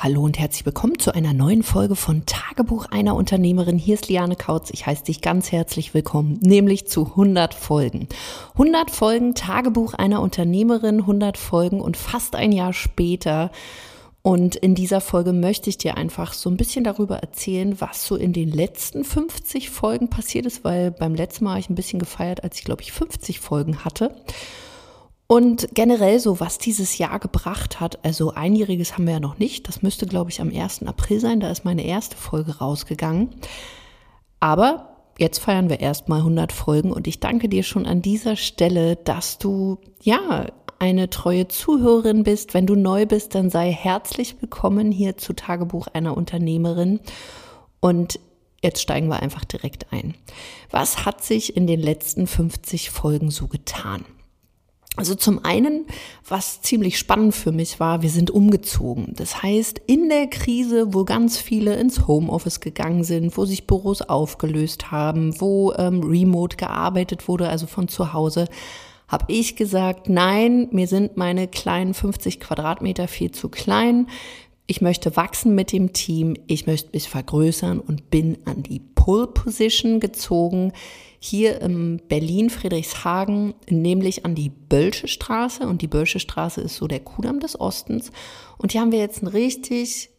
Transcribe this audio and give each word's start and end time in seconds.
Hallo 0.00 0.22
und 0.22 0.38
herzlich 0.38 0.64
willkommen 0.64 1.00
zu 1.00 1.12
einer 1.12 1.32
neuen 1.32 1.64
Folge 1.64 1.96
von 1.96 2.24
Tagebuch 2.24 2.86
einer 2.86 3.16
Unternehmerin. 3.16 3.78
Hier 3.78 3.94
ist 3.94 4.08
Liane 4.08 4.36
Kautz. 4.36 4.70
Ich 4.70 4.86
heiße 4.86 5.02
dich 5.02 5.22
ganz 5.22 5.50
herzlich 5.50 5.92
willkommen, 5.92 6.38
nämlich 6.40 6.86
zu 6.86 7.04
100 7.04 7.52
Folgen. 7.52 8.06
100 8.52 8.92
Folgen 8.92 9.34
Tagebuch 9.34 9.94
einer 9.94 10.22
Unternehmerin, 10.22 11.00
100 11.00 11.36
Folgen 11.36 11.80
und 11.80 11.96
fast 11.96 12.36
ein 12.36 12.52
Jahr 12.52 12.72
später. 12.74 13.50
Und 14.22 14.54
in 14.54 14.76
dieser 14.76 15.00
Folge 15.00 15.32
möchte 15.32 15.68
ich 15.68 15.78
dir 15.78 15.96
einfach 15.96 16.32
so 16.32 16.48
ein 16.48 16.56
bisschen 16.56 16.84
darüber 16.84 17.16
erzählen, 17.16 17.80
was 17.80 18.06
so 18.06 18.14
in 18.14 18.32
den 18.32 18.52
letzten 18.52 19.02
50 19.02 19.68
Folgen 19.68 20.10
passiert 20.10 20.46
ist, 20.46 20.62
weil 20.62 20.92
beim 20.92 21.16
letzten 21.16 21.42
Mal 21.42 21.50
habe 21.50 21.60
ich 21.60 21.70
ein 21.70 21.74
bisschen 21.74 21.98
gefeiert, 21.98 22.44
als 22.44 22.56
ich 22.56 22.64
glaube 22.64 22.82
ich 22.82 22.92
50 22.92 23.40
Folgen 23.40 23.84
hatte. 23.84 24.14
Und 25.30 25.68
generell 25.74 26.18
so, 26.20 26.40
was 26.40 26.56
dieses 26.56 26.96
Jahr 26.96 27.18
gebracht 27.18 27.80
hat, 27.80 28.02
also 28.02 28.32
einjähriges 28.32 28.94
haben 28.94 29.04
wir 29.04 29.12
ja 29.12 29.20
noch 29.20 29.38
nicht. 29.38 29.68
Das 29.68 29.82
müsste, 29.82 30.06
glaube 30.06 30.30
ich, 30.30 30.40
am 30.40 30.48
1. 30.48 30.84
April 30.84 31.20
sein. 31.20 31.40
Da 31.40 31.50
ist 31.50 31.66
meine 31.66 31.84
erste 31.84 32.16
Folge 32.16 32.56
rausgegangen. 32.58 33.28
Aber 34.40 34.96
jetzt 35.18 35.38
feiern 35.38 35.68
wir 35.68 35.80
erstmal 35.80 36.20
100 36.20 36.50
Folgen 36.50 36.92
und 36.92 37.06
ich 37.06 37.20
danke 37.20 37.50
dir 37.50 37.62
schon 37.62 37.84
an 37.84 38.00
dieser 38.00 38.36
Stelle, 38.36 38.96
dass 38.96 39.36
du, 39.36 39.76
ja, 40.00 40.46
eine 40.78 41.10
treue 41.10 41.46
Zuhörerin 41.46 42.22
bist. 42.22 42.54
Wenn 42.54 42.66
du 42.66 42.74
neu 42.74 43.04
bist, 43.04 43.34
dann 43.34 43.50
sei 43.50 43.70
herzlich 43.70 44.40
willkommen 44.40 44.90
hier 44.92 45.18
zu 45.18 45.34
Tagebuch 45.34 45.88
einer 45.88 46.16
Unternehmerin. 46.16 47.00
Und 47.80 48.18
jetzt 48.62 48.80
steigen 48.80 49.08
wir 49.08 49.20
einfach 49.20 49.44
direkt 49.44 49.92
ein. 49.92 50.14
Was 50.70 51.04
hat 51.04 51.22
sich 51.22 51.54
in 51.54 51.66
den 51.66 51.80
letzten 51.80 52.26
50 52.26 52.88
Folgen 52.88 53.30
so 53.30 53.46
getan? 53.46 54.06
Also 54.98 55.14
zum 55.14 55.44
einen, 55.44 55.86
was 56.26 56.60
ziemlich 56.60 56.98
spannend 56.98 57.32
für 57.32 57.52
mich 57.52 57.78
war, 57.78 58.02
wir 58.02 58.10
sind 58.10 58.32
umgezogen. 58.32 59.14
Das 59.14 59.44
heißt, 59.44 59.80
in 59.86 60.08
der 60.08 60.26
Krise, 60.26 60.92
wo 60.92 61.04
ganz 61.04 61.38
viele 61.38 61.76
ins 61.76 62.08
Homeoffice 62.08 62.58
gegangen 62.58 63.04
sind, 63.04 63.36
wo 63.36 63.44
sich 63.44 63.68
Büros 63.68 64.02
aufgelöst 64.02 64.90
haben, 64.90 65.40
wo 65.40 65.72
ähm, 65.74 66.02
remote 66.02 66.56
gearbeitet 66.56 67.28
wurde, 67.28 67.48
also 67.48 67.68
von 67.68 67.86
zu 67.86 68.12
Hause, 68.12 68.48
habe 69.06 69.26
ich 69.28 69.54
gesagt, 69.54 70.08
nein, 70.08 70.66
mir 70.72 70.88
sind 70.88 71.16
meine 71.16 71.46
kleinen 71.46 71.94
50 71.94 72.40
Quadratmeter 72.40 73.06
viel 73.06 73.30
zu 73.30 73.48
klein. 73.50 74.08
Ich 74.66 74.80
möchte 74.80 75.14
wachsen 75.14 75.54
mit 75.54 75.70
dem 75.70 75.92
Team, 75.92 76.34
ich 76.48 76.66
möchte 76.66 76.90
mich 76.92 77.08
vergrößern 77.08 77.78
und 77.78 78.10
bin 78.10 78.38
an 78.46 78.64
die 78.64 78.80
Pole 78.80 79.28
Position 79.28 80.00
gezogen 80.00 80.72
hier 81.20 81.60
im 81.60 82.00
Berlin 82.08 82.50
Friedrichshagen, 82.50 83.54
nämlich 83.68 84.24
an 84.24 84.34
die 84.34 84.50
Bölsche 84.50 85.08
Straße. 85.08 85.66
Und 85.66 85.82
die 85.82 85.88
Bölsche 85.88 86.20
Straße 86.20 86.60
ist 86.60 86.76
so 86.76 86.86
der 86.86 87.00
Kudamm 87.00 87.40
des 87.40 87.60
Ostens. 87.60 88.12
Und 88.56 88.72
hier 88.72 88.80
haben 88.80 88.92
wir 88.92 89.00
jetzt 89.00 89.22
ein 89.22 89.28
richtig, 89.28 90.10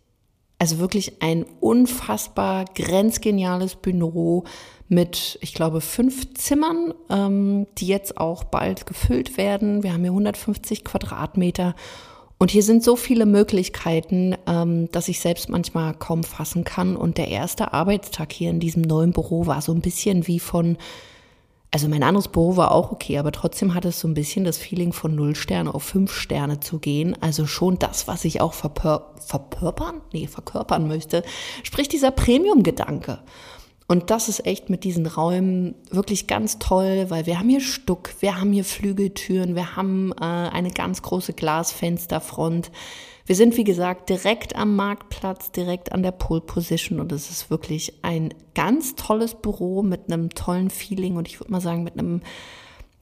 also 0.58 0.80
wirklich 0.80 1.22
ein 1.22 1.45
unfassbar 1.61 2.66
grenzgeniales 2.75 3.75
Büro 3.75 4.44
mit, 4.89 5.38
ich 5.41 5.53
glaube, 5.53 5.81
fünf 5.81 6.33
Zimmern, 6.33 6.94
ähm, 7.09 7.67
die 7.78 7.88
jetzt 7.88 8.17
auch 8.17 8.44
bald 8.44 8.86
gefüllt 8.86 9.38
werden. 9.38 9.84
Wir 9.84 9.94
haben 9.94 10.02
hier 10.02 10.11
150 10.11 10.84
Quadratmeter 10.84 11.75
und 12.42 12.52
hier 12.52 12.64
sind 12.64 12.86
so 12.86 12.95
viele 12.95 13.26
Möglichkeiten, 13.26 14.34
ähm, 14.48 14.90
dass 14.94 15.09
ich 15.09 15.20
selbst 15.20 15.50
manchmal 15.50 15.94
kaum 15.94 16.23
fassen 16.23 16.64
kann. 16.64 16.96
Und 16.96 17.18
der 17.18 17.28
erste 17.28 17.73
Arbeitstag 17.73 18.31
hier 18.31 18.50
in 18.50 18.62
diesem 18.62 18.81
neuen 18.81 19.12
Büro 19.12 19.46
war 19.46 19.62
so 19.62 19.73
ein 19.73 19.81
bisschen 19.81 20.26
wie 20.26 20.40
von, 20.40 20.78
also 21.70 21.90
mein 21.90 22.02
anderes 22.02 22.30
Büro 22.30 22.56
war 22.56 22.72
auch 22.72 22.94
okay, 22.94 23.18
aber 23.18 23.34
trotzdem 23.34 23.73
hatte 23.73 23.90
es 23.90 24.00
so 24.00 24.08
ein 24.08 24.14
bisschen 24.14 24.46
das 24.46 24.58
Feeling 24.58 24.94
von 24.94 25.16
null 25.16 25.36
Sterne 25.36 25.76
auf 25.76 25.84
fünf 25.84 26.14
Sterne 26.14 26.62
zu 26.62 26.80
gehen. 26.80 27.18
Also 27.20 27.46
schon 27.46 27.78
das, 27.78 28.08
was 28.08 28.23
ich 28.23 28.40
auch 28.40 28.53
verpör 28.53 29.16
verpörpern, 29.20 30.00
nee, 30.14 30.26
verkörpern 30.26 30.88
möchte, 30.88 31.24
sprich 31.64 31.90
dieser 31.90 32.12
Premium-Gedanke. 32.12 33.20
Und 33.92 34.12
das 34.12 34.30
ist 34.30 34.45
echt 34.45 34.70
mit 34.70 34.84
diesen 34.84 35.08
Räumen 35.08 35.73
wirklich 35.90 36.28
ganz 36.28 36.59
toll, 36.59 37.08
weil 37.09 37.26
wir 37.26 37.40
haben 37.40 37.50
hier 37.50 37.59
Stuck, 37.59 38.13
wir 38.19 38.40
haben 38.40 38.53
hier 38.53 38.63
Flügeltüren, 38.63 39.56
wir 39.56 39.75
haben 39.75 40.12
äh, 40.12 40.25
eine 40.25 40.69
ganz 40.69 41.02
große 41.02 41.34
Glasfensterfront. 41.34 42.69
Wir 43.25 43.36
sind, 43.36 43.58
wie 43.58 43.63
gesagt, 43.63 44.09
direkt 44.09 44.56
am 44.56 44.75
Marktplatz, 44.75 45.52
direkt 45.52 45.91
an 45.91 46.03
der 46.03 46.12
Pole 46.12 46.41
Position 46.41 47.00
und 47.00 47.12
es 47.12 47.31
ist 47.31 47.50
wirklich 47.50 47.96
ein 48.03 48.31
ganz 48.53 48.94
tolles 48.94 49.34
Büro 49.34 49.81
mit 49.81 50.02
einem 50.06 50.30
tollen 50.30 50.69
Feeling 50.69 51.16
und 51.18 51.28
ich 51.28 51.40
würde 51.40 51.52
mal 51.52 51.59
sagen 51.59 51.81
mit 51.81 51.97
einem 51.97 52.22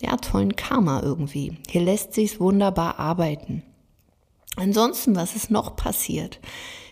ja, 0.02 0.16
tollen 0.16 0.56
Karma 0.56 1.02
irgendwie. 1.04 1.58
Hier 1.68 1.82
lässt 1.82 2.14
sich 2.14 2.40
wunderbar 2.40 2.98
arbeiten. 2.98 3.62
Ansonsten, 4.56 5.18
was 5.18 5.36
ist 5.36 5.52
noch 5.52 5.76
passiert? 5.76 6.40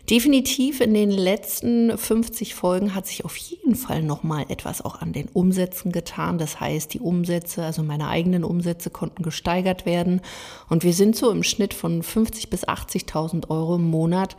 Definitiv 0.10 0.82
in 0.82 0.94
den 0.94 1.10
letzten 1.10 1.98
50 1.98 2.54
Folgen 2.54 2.94
hat 2.94 3.08
sich 3.08 3.26
auf 3.26 3.36
jeden 3.38 3.76
Fall 3.76 4.04
nochmal 4.04 4.46
etwas 4.50 4.86
auch 4.86 5.02
an 5.02 5.14
den 5.14 5.28
Umsätzen 5.34 5.92
getan. 5.92 6.38
Das 6.38 6.60
heißt, 6.60 6.94
die 6.94 7.00
Umsätze, 7.00 7.64
also 7.64 7.82
meine 7.82 8.08
eigenen 8.08 8.44
Umsätze 8.44 8.92
konnten 8.92 9.24
gesteigert 9.24 9.88
werden. 9.88 10.22
Und 10.70 10.84
wir 10.84 10.94
sind 10.94 11.16
so 11.16 11.32
im 11.32 11.42
Schnitt 11.42 11.74
von 11.74 12.04
50 12.04 12.52
bis 12.52 12.68
80.000 12.68 13.50
Euro 13.50 13.76
im 13.76 13.90
Monat 13.90 14.38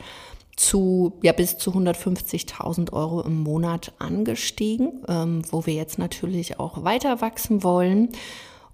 zu 0.57 1.13
ja 1.23 1.33
bis 1.33 1.59
zu 1.59 1.73
150.000 1.73 2.93
Euro 2.93 3.21
im 3.23 3.43
Monat 3.43 3.93
angestiegen, 3.99 5.05
ähm, 5.09 5.43
wo 5.51 5.67
wir 5.67 5.75
jetzt 5.75 5.99
natürlich 5.99 6.59
auch 6.61 6.85
weiter 6.85 7.21
wachsen 7.21 7.63
wollen. 7.63 8.11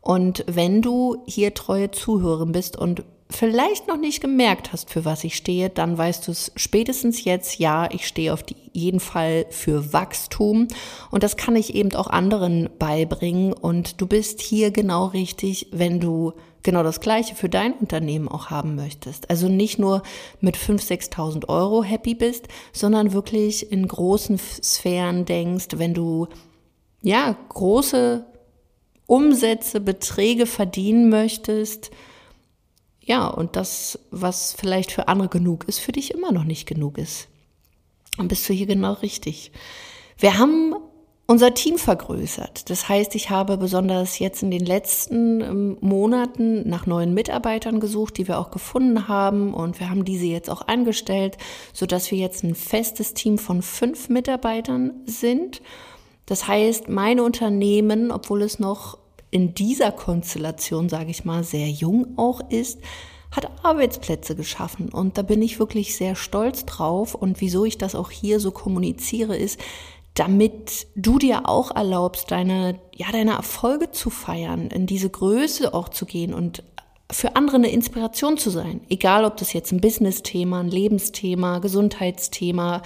Und 0.01 0.45
wenn 0.47 0.83
du 0.83 1.23
hier 1.27 1.55
treue 1.55 1.91
Zuhörerin 1.91 2.53
bist 2.53 2.77
und 2.77 3.03
vielleicht 3.33 3.89
noch 3.89 3.97
nicht 3.97 4.21
gemerkt 4.21 4.73
hast, 4.73 4.91
für 4.91 5.05
was 5.05 5.25
ich 5.25 5.37
stehe, 5.37 5.71
dann 5.71 5.99
weißt 5.99 6.27
du 6.27 6.33
es 6.33 6.53
spätestens 6.57 7.25
jetzt, 7.25 7.59
ja, 7.59 7.89
ich 7.91 8.07
stehe 8.07 8.33
auf 8.33 8.45
jeden 8.73 9.01
Fall 9.01 9.47
für 9.51 9.93
Wachstum 9.93 10.69
und 11.11 11.23
das 11.23 11.37
kann 11.37 11.57
ich 11.57 11.75
eben 11.75 11.95
auch 11.95 12.07
anderen 12.07 12.71
beibringen 12.79 13.53
und 13.53 14.01
du 14.01 14.07
bist 14.07 14.41
hier 14.41 14.71
genau 14.71 15.07
richtig, 15.07 15.69
wenn 15.73 16.01
du 16.01 16.33
genau 16.63 16.83
das 16.83 17.01
Gleiche 17.01 17.35
für 17.35 17.49
dein 17.49 17.73
Unternehmen 17.75 18.29
auch 18.29 18.51
haben 18.51 18.77
möchtest. 18.77 19.31
Also 19.31 19.49
nicht 19.49 19.79
nur 19.79 20.03
mit 20.41 20.57
5.000, 20.57 21.11
6.000 21.13 21.49
Euro 21.49 21.83
happy 21.83 22.15
bist, 22.15 22.49
sondern 22.73 23.13
wirklich 23.13 23.73
in 23.73 23.87
großen 23.87 24.39
Sphären 24.39 25.25
denkst, 25.25 25.69
wenn 25.77 25.95
du 25.95 26.29
ja 27.03 27.37
große 27.49 28.25
Umsätze, 29.07 29.81
Beträge 29.81 30.47
verdienen 30.47 31.09
möchtest, 31.09 31.91
ja, 33.05 33.27
und 33.27 33.57
das, 33.57 33.99
was 34.11 34.55
vielleicht 34.55 34.93
für 34.93 35.09
andere 35.09 35.29
genug 35.29 35.65
ist, 35.65 35.81
für 35.81 35.93
dich 35.93 36.13
immer 36.13 36.33
noch 36.33 36.45
nicht 36.45 36.67
genug 36.67 36.99
ist. 36.99 37.29
Dann 38.17 38.29
bist 38.29 38.49
du 38.49 38.53
hier 38.53 38.67
genau 38.67 38.93
richtig. 38.95 39.53
Wir 40.19 40.39
haben 40.39 40.75
unser 41.27 41.55
Team 41.55 41.79
vergrößert. 41.79 42.69
Das 42.69 42.89
heißt, 42.89 43.15
ich 43.15 43.31
habe 43.31 43.57
besonders 43.57 44.19
jetzt 44.19 44.43
in 44.43 44.51
den 44.51 44.65
letzten 44.65 45.41
ähm, 45.41 45.79
Monaten 45.81 46.69
nach 46.69 46.87
neuen 46.87 47.15
Mitarbeitern 47.15 47.81
gesucht, 47.81 48.19
die 48.19 48.29
wir 48.29 48.39
auch 48.39 48.51
gefunden 48.51 49.09
haben. 49.09 49.55
Und 49.55 49.81
wir 49.81 49.89
haben 49.89 50.05
diese 50.05 50.27
jetzt 50.27 50.51
auch 50.51 50.69
angestellt, 50.69 51.39
sodass 51.73 52.11
wir 52.11 52.19
jetzt 52.19 52.45
ein 52.45 52.55
festes 52.55 53.15
Team 53.15 53.39
von 53.39 53.63
fünf 53.63 54.09
Mitarbeitern 54.11 54.93
sind. 55.07 55.63
Das 56.27 56.47
heißt, 56.47 56.89
mein 56.89 57.19
Unternehmen, 57.19 58.11
obwohl 58.11 58.43
es 58.43 58.59
noch 58.59 58.99
in 59.33 59.55
dieser 59.55 59.91
Konstellation, 59.91 60.89
sage 60.89 61.11
ich 61.11 61.25
mal, 61.25 61.43
sehr 61.43 61.69
jung 61.69 62.19
auch 62.19 62.41
ist, 62.51 62.79
hat 63.33 63.51
Arbeitsplätze 63.65 64.37
geschaffen. 64.37 64.91
Und 64.91 65.17
da 65.17 65.23
bin 65.23 65.41
ich 65.41 65.59
wirklich 65.59 65.97
sehr 65.97 66.15
stolz 66.15 66.67
drauf. 66.67 67.15
Und 67.15 67.41
wieso 67.41 67.65
ich 67.65 67.79
das 67.79 67.95
auch 67.95 68.11
hier 68.11 68.41
so 68.41 68.51
kommuniziere, 68.51 69.35
ist, 69.35 69.59
damit 70.15 70.87
du 70.95 71.19
dir 71.19 71.49
auch 71.49 71.75
erlaubst, 71.75 72.31
deine, 72.31 72.79
ja, 72.95 73.11
deine 73.11 73.33
Erfolge 73.33 73.91
zu 73.91 74.11
feiern, 74.11 74.69
in 74.69 74.87
diese 74.87 75.09
Größe 75.09 75.73
auch 75.73 75.89
zu 75.89 76.05
gehen 76.05 76.35
und 76.35 76.63
für 77.11 77.35
andere 77.35 77.57
eine 77.57 77.71
Inspiration 77.71 78.37
zu 78.37 78.51
sein. 78.51 78.83
Egal, 78.91 79.25
ob 79.25 79.39
das 79.39 79.55
jetzt 79.55 79.73
ein 79.73 79.81
Business-Thema, 79.81 80.61
ein 80.61 80.69
Lebensthema, 80.69 81.59
Gesundheitsthema, 81.61 82.83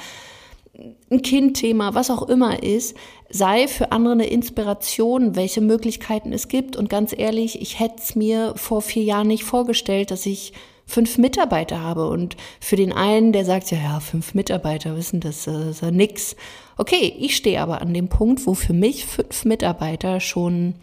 ein 1.10 1.22
Kindthema, 1.22 1.94
was 1.94 2.10
auch 2.10 2.28
immer 2.28 2.62
ist, 2.62 2.96
sei 3.30 3.68
für 3.68 3.92
andere 3.92 4.12
eine 4.14 4.26
Inspiration, 4.26 5.36
welche 5.36 5.60
Möglichkeiten 5.60 6.32
es 6.32 6.48
gibt. 6.48 6.76
Und 6.76 6.88
ganz 6.88 7.14
ehrlich, 7.16 7.60
ich 7.60 7.78
hätte 7.78 7.96
es 7.98 8.14
mir 8.14 8.54
vor 8.56 8.82
vier 8.82 9.02
Jahren 9.02 9.28
nicht 9.28 9.44
vorgestellt, 9.44 10.10
dass 10.10 10.26
ich 10.26 10.52
fünf 10.86 11.18
Mitarbeiter 11.18 11.80
habe. 11.80 12.08
Und 12.08 12.36
für 12.60 12.76
den 12.76 12.92
einen, 12.92 13.32
der 13.32 13.44
sagt, 13.44 13.70
ja, 13.70 13.78
ja, 13.78 14.00
fünf 14.00 14.34
Mitarbeiter, 14.34 14.96
wissen 14.96 15.20
das, 15.20 15.44
das 15.44 15.66
ist 15.66 15.82
ja 15.82 15.90
nix. 15.90 16.36
Okay, 16.76 17.14
ich 17.18 17.36
stehe 17.36 17.60
aber 17.60 17.80
an 17.80 17.94
dem 17.94 18.08
Punkt, 18.08 18.46
wo 18.46 18.54
für 18.54 18.72
mich 18.72 19.04
fünf 19.06 19.44
Mitarbeiter 19.44 20.20
schon 20.20 20.74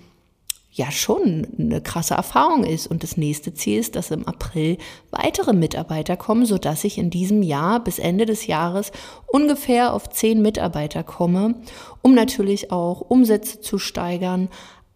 ja 0.74 0.92
schon 0.92 1.48
eine 1.58 1.81
krasse 1.81 2.16
Erfahrung 2.16 2.64
ist. 2.64 2.88
Und 2.88 3.04
das 3.04 3.16
nächste 3.16 3.54
Ziel 3.54 3.80
ist, 3.80 3.96
dass 3.96 4.10
im 4.10 4.28
April 4.28 4.78
weitere 5.12 5.54
Mitarbeiter 5.54 6.18
kommen, 6.18 6.46
so 6.46 6.58
dass 6.58 6.84
ich 6.84 6.98
in 6.98 7.12
diesem 7.12 7.44
Jahr 7.44 7.84
bis 7.84 8.00
Ende 8.00 8.25
des 8.25 8.48
Jahres 8.48 8.92
ungefähr 9.28 9.94
auf 9.94 10.10
zehn 10.10 10.42
Mitarbeiter 10.42 11.04
komme, 11.04 11.56
um 12.02 12.16
natürlich 12.16 12.72
auch 12.72 13.02
Umsätze 13.02 13.62
zu 13.62 13.78
steigern, 13.78 14.50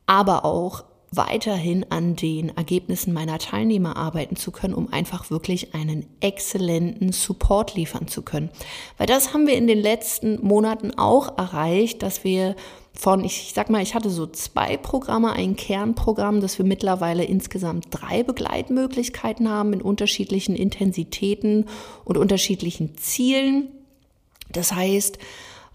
aber 0.07 0.45
auch 0.45 0.83
weiterhin 1.11 1.85
an 1.89 2.15
den 2.15 2.55
Ergebnissen 2.57 3.13
meiner 3.13 3.37
Teilnehmer 3.37 3.95
arbeiten 3.95 4.35
zu 4.35 4.51
können, 4.51 4.73
um 4.73 4.91
einfach 4.91 5.29
wirklich 5.29 5.73
einen 5.73 6.05
exzellenten 6.19 7.13
Support 7.13 7.75
liefern 7.75 8.07
zu 8.07 8.23
können. 8.23 8.49
Weil 8.97 9.07
das 9.07 9.33
haben 9.33 9.47
wir 9.47 9.55
in 9.55 9.67
den 9.67 9.79
letzten 9.79 10.45
Monaten 10.45 10.91
auch 10.97 11.37
erreicht, 11.37 12.03
dass 12.03 12.23
wir 12.23 12.55
von, 12.99 13.23
ich 13.23 13.51
sag 13.53 13.69
mal, 13.69 13.83
ich 13.83 13.93
hatte 13.93 14.09
so 14.09 14.25
zwei 14.25 14.75
Programme, 14.75 15.31
ein 15.33 15.55
Kernprogramm, 15.55 16.41
dass 16.41 16.57
wir 16.57 16.65
mittlerweile 16.65 17.23
insgesamt 17.23 17.87
drei 17.91 18.23
Begleitmöglichkeiten 18.23 19.49
haben 19.49 19.73
in 19.73 19.81
unterschiedlichen 19.81 20.55
Intensitäten 20.55 21.65
und 22.05 22.17
unterschiedlichen 22.17 22.97
Zielen. 22.97 23.69
Das 24.51 24.73
heißt, 24.73 25.19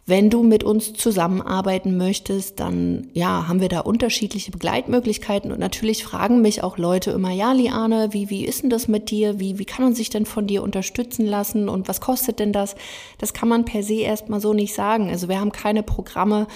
wenn 0.05 0.31
du 0.31 0.43
mit 0.43 0.65
uns 0.65 0.95
zusammenarbeiten 0.95 1.97
möchtest, 1.97 2.59
dann 2.59 3.09
ja, 3.13 3.47
haben 3.47 3.61
wir 3.61 3.69
da 3.69 3.81
unterschiedliche 3.81 4.51
Begleitmöglichkeiten 4.51 5.53
und 5.53 5.61
natürlich 5.61 6.03
fragen 6.03 6.43
mich 6.43 6.65
auch 6.65 6.77
Leute 6.77 7.13
immer, 7.13 7.31
ja, 7.31 7.53
Liane, 7.53 8.09
wie, 8.11 8.29
wie 8.29 8.45
ist 8.45 8.65
denn 8.65 8.71
das 8.71 8.89
mit 8.89 9.11
dir? 9.11 9.39
Wie, 9.39 9.61
wie 9.61 9.65
kann 9.65 9.85
man 9.85 9.95
sich 9.95 10.11
denn 10.11 10.27
von 10.27 10.49
dir 10.49 10.65
unterstützen 10.65 11.25
lassen 11.25 11.69
und 11.69 11.89
was 11.89 12.01
kostet 12.01 12.41
denn 12.41 12.53
das? 12.53 12.75
Das 13.19 13.33
kann 13.33 13.49
man 13.49 13.65
per 13.65 13.85
se 13.85 14.01
erstmal 14.01 14.41
so 14.41 14.53
nicht 14.55 14.75
sagen. 14.75 15.09
Also 15.09 15.29
wir 15.29 15.39
haben 15.39 15.53
keine 15.53 15.85
Programme, 15.85 16.49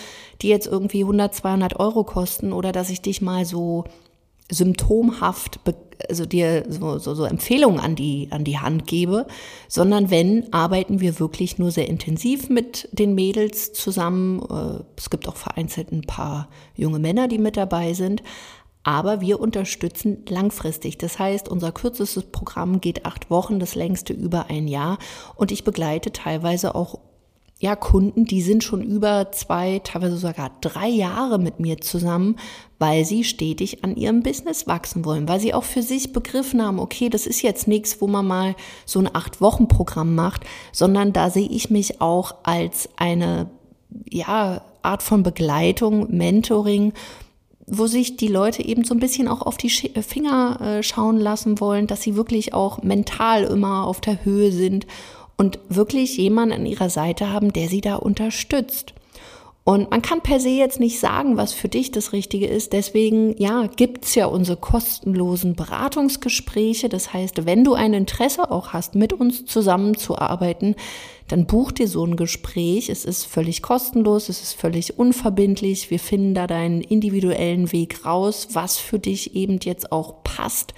die 0.43 0.49
jetzt 0.49 0.67
irgendwie 0.67 1.03
100, 1.03 1.33
200 1.33 1.79
Euro 1.79 2.03
kosten 2.03 2.53
oder 2.53 2.73
dass 2.73 2.91
ich 2.91 3.01
dich 3.01 3.23
mal 3.23 3.45
so 3.45 3.85
symptomhaft, 4.51 5.61
also 6.09 6.27
dir 6.27 6.65
so, 6.69 6.99
so, 6.99 7.15
so 7.15 7.25
Empfehlungen 7.25 7.81
an 7.81 7.95
die, 7.97 8.29
an 8.31 8.45
die 8.45 8.59
Hand 8.59 8.87
gebe, 8.87 9.27
sondern 9.69 10.11
wenn, 10.11 10.53
arbeiten 10.53 11.01
wir 11.01 11.19
wirklich 11.19 11.59
nur 11.59 11.71
sehr 11.71 11.89
intensiv 11.89 12.49
mit 12.49 12.89
den 12.93 13.15
Mädels 13.15 13.73
zusammen. 13.73 14.41
Äh, 14.41 14.83
es 14.97 15.11
gibt 15.11 15.29
auch 15.29 15.37
vereinzelt 15.37 15.93
ein 15.93 16.03
paar 16.03 16.49
junge 16.75 16.99
Männer, 16.99 17.29
die 17.29 17.39
mit 17.39 17.57
dabei 17.57 17.95
sind. 17.95 18.23
Aber 18.83 19.21
wir 19.21 19.41
unterstützen 19.41 20.25
langfristig. 20.29 20.97
Das 20.97 21.19
heißt, 21.19 21.49
unser 21.49 21.73
kürzestes 21.73 22.23
Programm 22.23 22.81
geht 22.81 23.05
acht 23.05 23.31
Wochen, 23.31 23.59
das 23.59 23.75
längste 23.75 24.13
über 24.13 24.49
ein 24.49 24.69
Jahr. 24.69 24.99
Und 25.35 25.51
ich 25.51 25.65
begleite 25.65 26.13
teilweise 26.13 26.77
auch 26.77 27.01
ja, 27.59 27.75
Kunden, 27.75 28.27
die 28.27 28.43
sind 28.43 28.63
schon 28.65 28.83
über 28.83 29.33
zwei, 29.33 29.81
teilweise 29.83 30.19
sogar 30.19 30.51
drei 30.61 30.89
Jahre 30.89 31.39
mit 31.39 31.59
mir 31.59 31.79
zusammen, 31.79 32.37
weil 32.79 33.07
sie 33.07 33.25
stetig 33.25 33.83
an 33.83 33.97
ihrem 33.97 34.23
Business 34.23 34.67
wachsen 34.67 35.07
wollen, 35.07 35.27
weil 35.27 35.41
sie 35.41 35.55
auch 35.55 35.65
für 35.65 35.83
sich 35.83 36.13
begriffen 36.13 36.63
haben, 36.63 36.79
okay, 36.79 37.09
das 37.09 37.27
ist 37.27 37.41
jetzt 37.41 37.67
nichts, 37.67 38.03
wo 38.03 38.09
man 38.09 38.27
mal 38.27 38.57
so 38.85 38.99
ein 38.99 39.09
Acht-Wochen-Programm 39.13 40.15
macht, 40.15 40.43
sondern 40.71 41.15
da 41.15 41.31
sehe 41.31 41.49
ich 41.49 41.71
mich 41.71 42.03
auch 42.03 42.35
als 42.43 42.91
eine, 42.97 43.49
ja, 44.11 44.61
Art 44.83 45.03
von 45.03 45.23
Begleitung, 45.23 46.15
Mentoring, 46.15 46.93
wo 47.67 47.87
sich 47.87 48.17
die 48.17 48.29
Leute 48.29 48.63
eben 48.63 48.85
so 48.85 48.95
ein 48.95 49.01
bisschen 49.01 49.27
auch 49.29 49.43
auf 49.43 49.57
die 49.57 49.71
Finger 49.71 50.61
äh, 50.61 50.83
schauen 50.83 51.17
lassen 51.17 51.59
wollen, 51.59 51.89
dass 51.89 52.03
sie 52.03 52.15
wirklich 52.15 52.55
auch 52.55 52.83
mental 52.83 53.45
immer 53.45 53.87
auf 53.87 54.01
der 54.01 54.25
Höhe 54.25 54.53
sind 54.53 54.87
und 55.37 55.59
wirklich 55.69 56.17
jemanden 56.17 56.55
an 56.55 56.67
ihrer 56.67 56.91
Seite 56.91 57.33
haben, 57.33 57.53
der 57.53 57.69
sie 57.69 57.81
da 57.81 57.97
unterstützt. 57.97 58.95
Und 59.69 59.91
man 59.91 60.01
kann 60.01 60.21
per 60.21 60.39
se 60.39 60.51
jetzt 60.51 60.79
nicht 60.79 61.01
sagen, 61.01 61.37
was 61.37 61.53
für 61.53 61.69
dich 61.69 61.91
das 61.91 62.13
Richtige 62.13 62.47
ist. 62.47 62.73
Deswegen, 62.73 63.37
ja, 63.37 63.67
gibt's 63.67 64.15
ja 64.15 64.27
unsere 64.27 64.57
kostenlosen 64.57 65.57
Beratungsgespräche. 65.57 66.89
Das 66.89 67.13
heißt, 67.13 67.47
wenn 67.47 67.65
du 67.65 67.75
ein 67.75 67.93
Interesse 67.93 68.53
auch 68.53 68.69
hast, 68.69 68.95
mit 68.95 69.13
uns 69.13 69.45
zusammenzuarbeiten, 69.45 70.77
dann 71.27 71.47
buch 71.47 71.73
dir 71.73 71.89
so 71.89 72.07
ein 72.07 72.15
Gespräch. 72.15 72.89
Es 72.89 73.05
ist 73.05 73.27
völlig 73.27 73.61
kostenlos, 73.61 74.29
es 74.29 74.41
ist 74.41 74.53
völlig 74.53 75.01
unverbindlich. 75.01 75.91
Wir 75.91 75.99
finden 75.99 76.35
da 76.35 76.47
deinen 76.47 76.81
individuellen 76.81 77.73
Weg 77.73 78.07
raus, 78.07 78.51
was 78.53 78.79
für 78.79 79.01
dich 79.01 79.35
eben 79.35 79.59
jetzt 79.65 79.91
auch 79.91 80.23
passt 80.23 80.75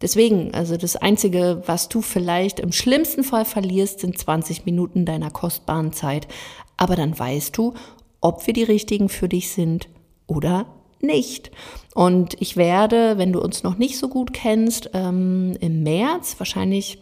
Deswegen, 0.00 0.54
also 0.54 0.76
das 0.76 0.96
Einzige, 0.96 1.62
was 1.66 1.88
du 1.88 2.02
vielleicht 2.02 2.60
im 2.60 2.72
schlimmsten 2.72 3.24
Fall 3.24 3.44
verlierst, 3.44 4.00
sind 4.00 4.16
20 4.16 4.64
Minuten 4.64 5.04
deiner 5.04 5.30
kostbaren 5.30 5.92
Zeit. 5.92 6.28
Aber 6.76 6.94
dann 6.94 7.18
weißt 7.18 7.56
du, 7.56 7.74
ob 8.20 8.46
wir 8.46 8.54
die 8.54 8.62
richtigen 8.62 9.08
für 9.08 9.28
dich 9.28 9.50
sind 9.50 9.88
oder 10.26 10.66
nicht. 11.00 11.50
Und 11.94 12.40
ich 12.40 12.56
werde, 12.56 13.18
wenn 13.18 13.32
du 13.32 13.40
uns 13.40 13.62
noch 13.62 13.76
nicht 13.76 13.98
so 13.98 14.08
gut 14.08 14.32
kennst, 14.32 14.90
ähm, 14.94 15.56
im 15.60 15.82
März, 15.82 16.36
wahrscheinlich 16.38 16.98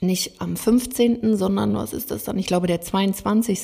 nicht 0.00 0.40
am 0.40 0.56
15., 0.56 1.36
sondern 1.36 1.74
was 1.74 1.92
ist 1.92 2.10
das 2.10 2.24
dann? 2.24 2.38
Ich 2.38 2.46
glaube, 2.46 2.66
der 2.66 2.80
22 2.80 3.60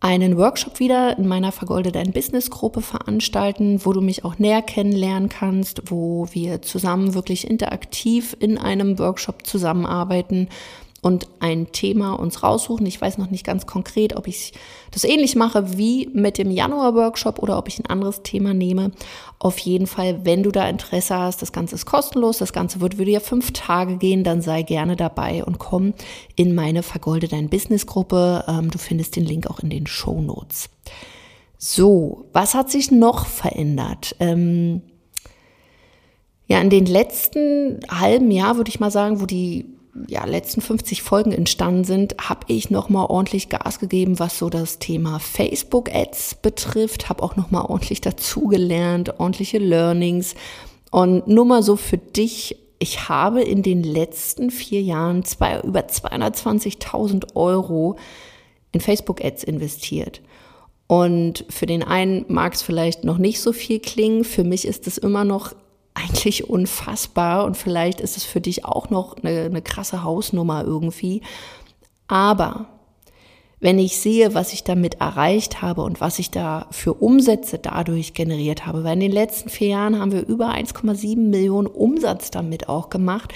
einen 0.00 0.38
Workshop 0.38 0.80
wieder 0.80 1.18
in 1.18 1.28
meiner 1.28 1.52
Vergolde 1.52 1.92
Dein 1.92 2.12
Business 2.12 2.50
Gruppe 2.50 2.80
veranstalten, 2.80 3.84
wo 3.84 3.92
du 3.92 4.00
mich 4.00 4.24
auch 4.24 4.38
näher 4.38 4.62
kennenlernen 4.62 5.28
kannst, 5.28 5.90
wo 5.90 6.26
wir 6.32 6.62
zusammen 6.62 7.14
wirklich 7.14 7.48
interaktiv 7.48 8.34
in 8.40 8.56
einem 8.56 8.98
Workshop 8.98 9.46
zusammenarbeiten 9.46 10.48
und 11.02 11.28
ein 11.40 11.72
Thema 11.72 12.12
uns 12.12 12.42
raussuchen. 12.42 12.84
Ich 12.86 13.00
weiß 13.00 13.18
noch 13.18 13.30
nicht 13.30 13.44
ganz 13.44 13.66
konkret, 13.66 14.16
ob 14.16 14.26
ich 14.26 14.52
das 14.90 15.04
ähnlich 15.04 15.34
mache 15.34 15.78
wie 15.78 16.10
mit 16.12 16.36
dem 16.36 16.50
Januar-Workshop 16.50 17.38
oder 17.38 17.56
ob 17.56 17.68
ich 17.68 17.78
ein 17.78 17.86
anderes 17.86 18.22
Thema 18.22 18.52
nehme. 18.52 18.90
Auf 19.38 19.58
jeden 19.58 19.86
Fall, 19.86 20.24
wenn 20.24 20.42
du 20.42 20.50
da 20.50 20.68
Interesse 20.68 21.16
hast, 21.16 21.40
das 21.40 21.52
Ganze 21.52 21.76
ist 21.76 21.86
kostenlos, 21.86 22.38
das 22.38 22.52
Ganze 22.52 22.80
wird 22.80 22.98
ja 22.98 23.20
fünf 23.20 23.52
Tage 23.52 23.96
gehen, 23.96 24.24
dann 24.24 24.42
sei 24.42 24.62
gerne 24.62 24.96
dabei 24.96 25.44
und 25.44 25.58
komm 25.58 25.94
in 26.36 26.54
meine 26.54 26.82
Vergolde 26.82 27.28
dein 27.28 27.48
Business-Gruppe. 27.48 28.44
Ähm, 28.46 28.70
du 28.70 28.78
findest 28.78 29.16
den 29.16 29.24
Link 29.24 29.48
auch 29.48 29.60
in 29.60 29.70
den 29.70 29.86
Show 29.86 30.20
Notes. 30.20 30.68
So, 31.56 32.26
was 32.32 32.54
hat 32.54 32.70
sich 32.70 32.90
noch 32.90 33.26
verändert? 33.26 34.16
Ähm, 34.20 34.82
ja, 36.46 36.60
in 36.60 36.70
den 36.70 36.86
letzten 36.86 37.80
halben 37.88 38.30
Jahr 38.30 38.56
würde 38.56 38.70
ich 38.70 38.80
mal 38.80 38.90
sagen, 38.90 39.20
wo 39.20 39.26
die 39.26 39.66
ja, 40.06 40.24
letzten 40.24 40.60
50 40.60 41.02
Folgen 41.02 41.32
entstanden 41.32 41.84
sind, 41.84 42.16
habe 42.20 42.46
ich 42.48 42.70
nochmal 42.70 43.06
ordentlich 43.06 43.48
Gas 43.48 43.78
gegeben, 43.78 44.18
was 44.18 44.38
so 44.38 44.48
das 44.48 44.78
Thema 44.78 45.18
Facebook-Ads 45.18 46.36
betrifft, 46.36 47.08
habe 47.08 47.22
auch 47.22 47.36
nochmal 47.36 47.66
ordentlich 47.66 48.00
dazugelernt, 48.00 49.18
ordentliche 49.18 49.58
Learnings. 49.58 50.34
Und 50.90 51.26
nur 51.28 51.44
mal 51.44 51.62
so 51.62 51.76
für 51.76 51.98
dich, 51.98 52.56
ich 52.78 53.08
habe 53.08 53.42
in 53.42 53.62
den 53.62 53.82
letzten 53.82 54.50
vier 54.50 54.82
Jahren 54.82 55.24
zwei, 55.24 55.60
über 55.60 55.80
220.000 55.80 57.34
Euro 57.34 57.96
in 58.72 58.80
Facebook-Ads 58.80 59.44
investiert. 59.44 60.20
Und 60.86 61.44
für 61.48 61.66
den 61.66 61.82
einen 61.82 62.24
mag 62.28 62.54
es 62.54 62.62
vielleicht 62.62 63.04
noch 63.04 63.18
nicht 63.18 63.40
so 63.40 63.52
viel 63.52 63.80
klingen, 63.80 64.24
für 64.24 64.44
mich 64.44 64.66
ist 64.66 64.86
es 64.86 64.98
immer 64.98 65.24
noch 65.24 65.54
eigentlich 66.10 66.48
unfassbar 66.48 67.44
und 67.44 67.56
vielleicht 67.56 68.00
ist 68.00 68.16
es 68.16 68.24
für 68.24 68.40
dich 68.40 68.64
auch 68.64 68.90
noch 68.90 69.16
eine, 69.16 69.42
eine 69.44 69.62
krasse 69.62 70.02
Hausnummer 70.02 70.64
irgendwie. 70.64 71.22
Aber 72.08 72.66
wenn 73.60 73.78
ich 73.78 73.98
sehe, 73.98 74.34
was 74.34 74.52
ich 74.52 74.64
damit 74.64 74.94
erreicht 75.00 75.62
habe 75.62 75.82
und 75.82 76.00
was 76.00 76.18
ich 76.18 76.30
da 76.30 76.66
für 76.70 76.94
Umsätze 76.94 77.58
dadurch 77.58 78.14
generiert 78.14 78.66
habe, 78.66 78.84
weil 78.84 78.94
in 78.94 79.00
den 79.00 79.12
letzten 79.12 79.50
vier 79.50 79.68
Jahren 79.68 79.98
haben 79.98 80.12
wir 80.12 80.26
über 80.26 80.52
1,7 80.52 81.16
Millionen 81.16 81.68
Umsatz 81.68 82.30
damit 82.30 82.68
auch 82.68 82.90
gemacht, 82.90 83.32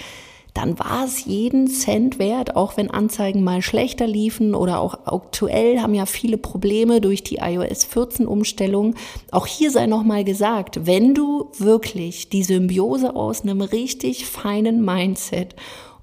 dann 0.55 0.79
war 0.79 1.05
es 1.05 1.25
jeden 1.25 1.67
Cent 1.67 2.21
wert, 2.21 2.55
auch 2.55 2.77
wenn 2.77 2.89
Anzeigen 2.89 3.43
mal 3.43 3.61
schlechter 3.61 4.07
liefen 4.07 4.55
oder 4.55 4.79
auch 4.81 5.07
aktuell 5.07 5.81
haben 5.81 5.95
ja 5.95 6.07
viele 6.07 6.39
Probleme 6.39 7.01
durch 7.01 7.25
die 7.25 7.39
iOS 7.43 7.85
14 7.85 8.27
Umstellung. 8.27 8.95
Auch 9.33 9.49
hier 9.49 9.73
sei 9.73 9.87
nochmal 9.87 10.23
gesagt, 10.23 10.87
wenn 10.87 11.13
du 11.13 11.51
wirklich 11.59 12.29
die 12.29 12.45
Symbiose 12.45 13.17
aus 13.17 13.43
einem 13.43 13.61
richtig 13.61 14.27
feinen 14.27 14.85
Mindset 14.85 15.57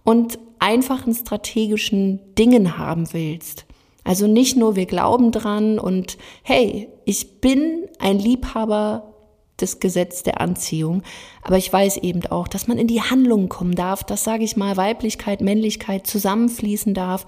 und 0.03 0.37
einfachen 0.59 1.15
strategischen 1.15 2.19
Dingen 2.37 2.77
haben 2.77 3.13
willst, 3.13 3.65
also 4.03 4.27
nicht 4.27 4.57
nur 4.57 4.75
wir 4.75 4.85
glauben 4.85 5.31
dran 5.31 5.79
und 5.79 6.17
hey, 6.43 6.89
ich 7.05 7.39
bin 7.39 7.85
ein 7.99 8.19
Liebhaber 8.19 9.10
das 9.57 9.79
Gesetz 9.79 10.23
der 10.23 10.41
Anziehung. 10.41 11.03
Aber 11.43 11.57
ich 11.57 11.71
weiß 11.71 11.97
eben 11.97 12.25
auch, 12.27 12.47
dass 12.47 12.67
man 12.67 12.77
in 12.77 12.87
die 12.87 13.01
Handlung 13.01 13.49
kommen 13.49 13.75
darf, 13.75 14.03
dass, 14.03 14.23
sage 14.23 14.43
ich 14.43 14.57
mal, 14.57 14.77
Weiblichkeit, 14.77 15.41
Männlichkeit 15.41 16.07
zusammenfließen 16.07 16.93
darf. 16.93 17.25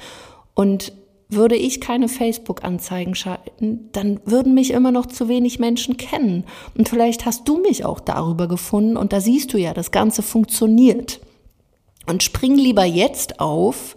Und 0.56 0.94
würde 1.30 1.56
ich 1.56 1.82
keine 1.82 2.08
Facebook-Anzeigen 2.08 3.16
schalten, 3.16 3.90
dann 3.92 4.20
würden 4.26 4.54
mich 4.54 4.72
immer 4.72 4.92
noch 4.92 5.08
zu 5.08 5.28
wenig 5.28 5.60
Menschen 5.60 5.98
kennen. 5.98 6.46
Und 6.78 6.90
vielleicht 6.90 7.26
hast 7.26 7.48
du 7.48 7.58
mich 7.58 7.86
auch 7.86 8.00
darüber 8.00 8.48
gefunden 8.48 8.98
und 8.98 9.14
da 9.14 9.20
siehst 9.20 9.54
du 9.54 9.58
ja, 9.58 9.74
das 9.74 9.92
Ganze 9.92 10.22
funktioniert. 10.22 11.22
Und 12.08 12.24
spring 12.24 12.56
lieber 12.56 12.84
jetzt 12.84 13.40
auf, 13.40 13.96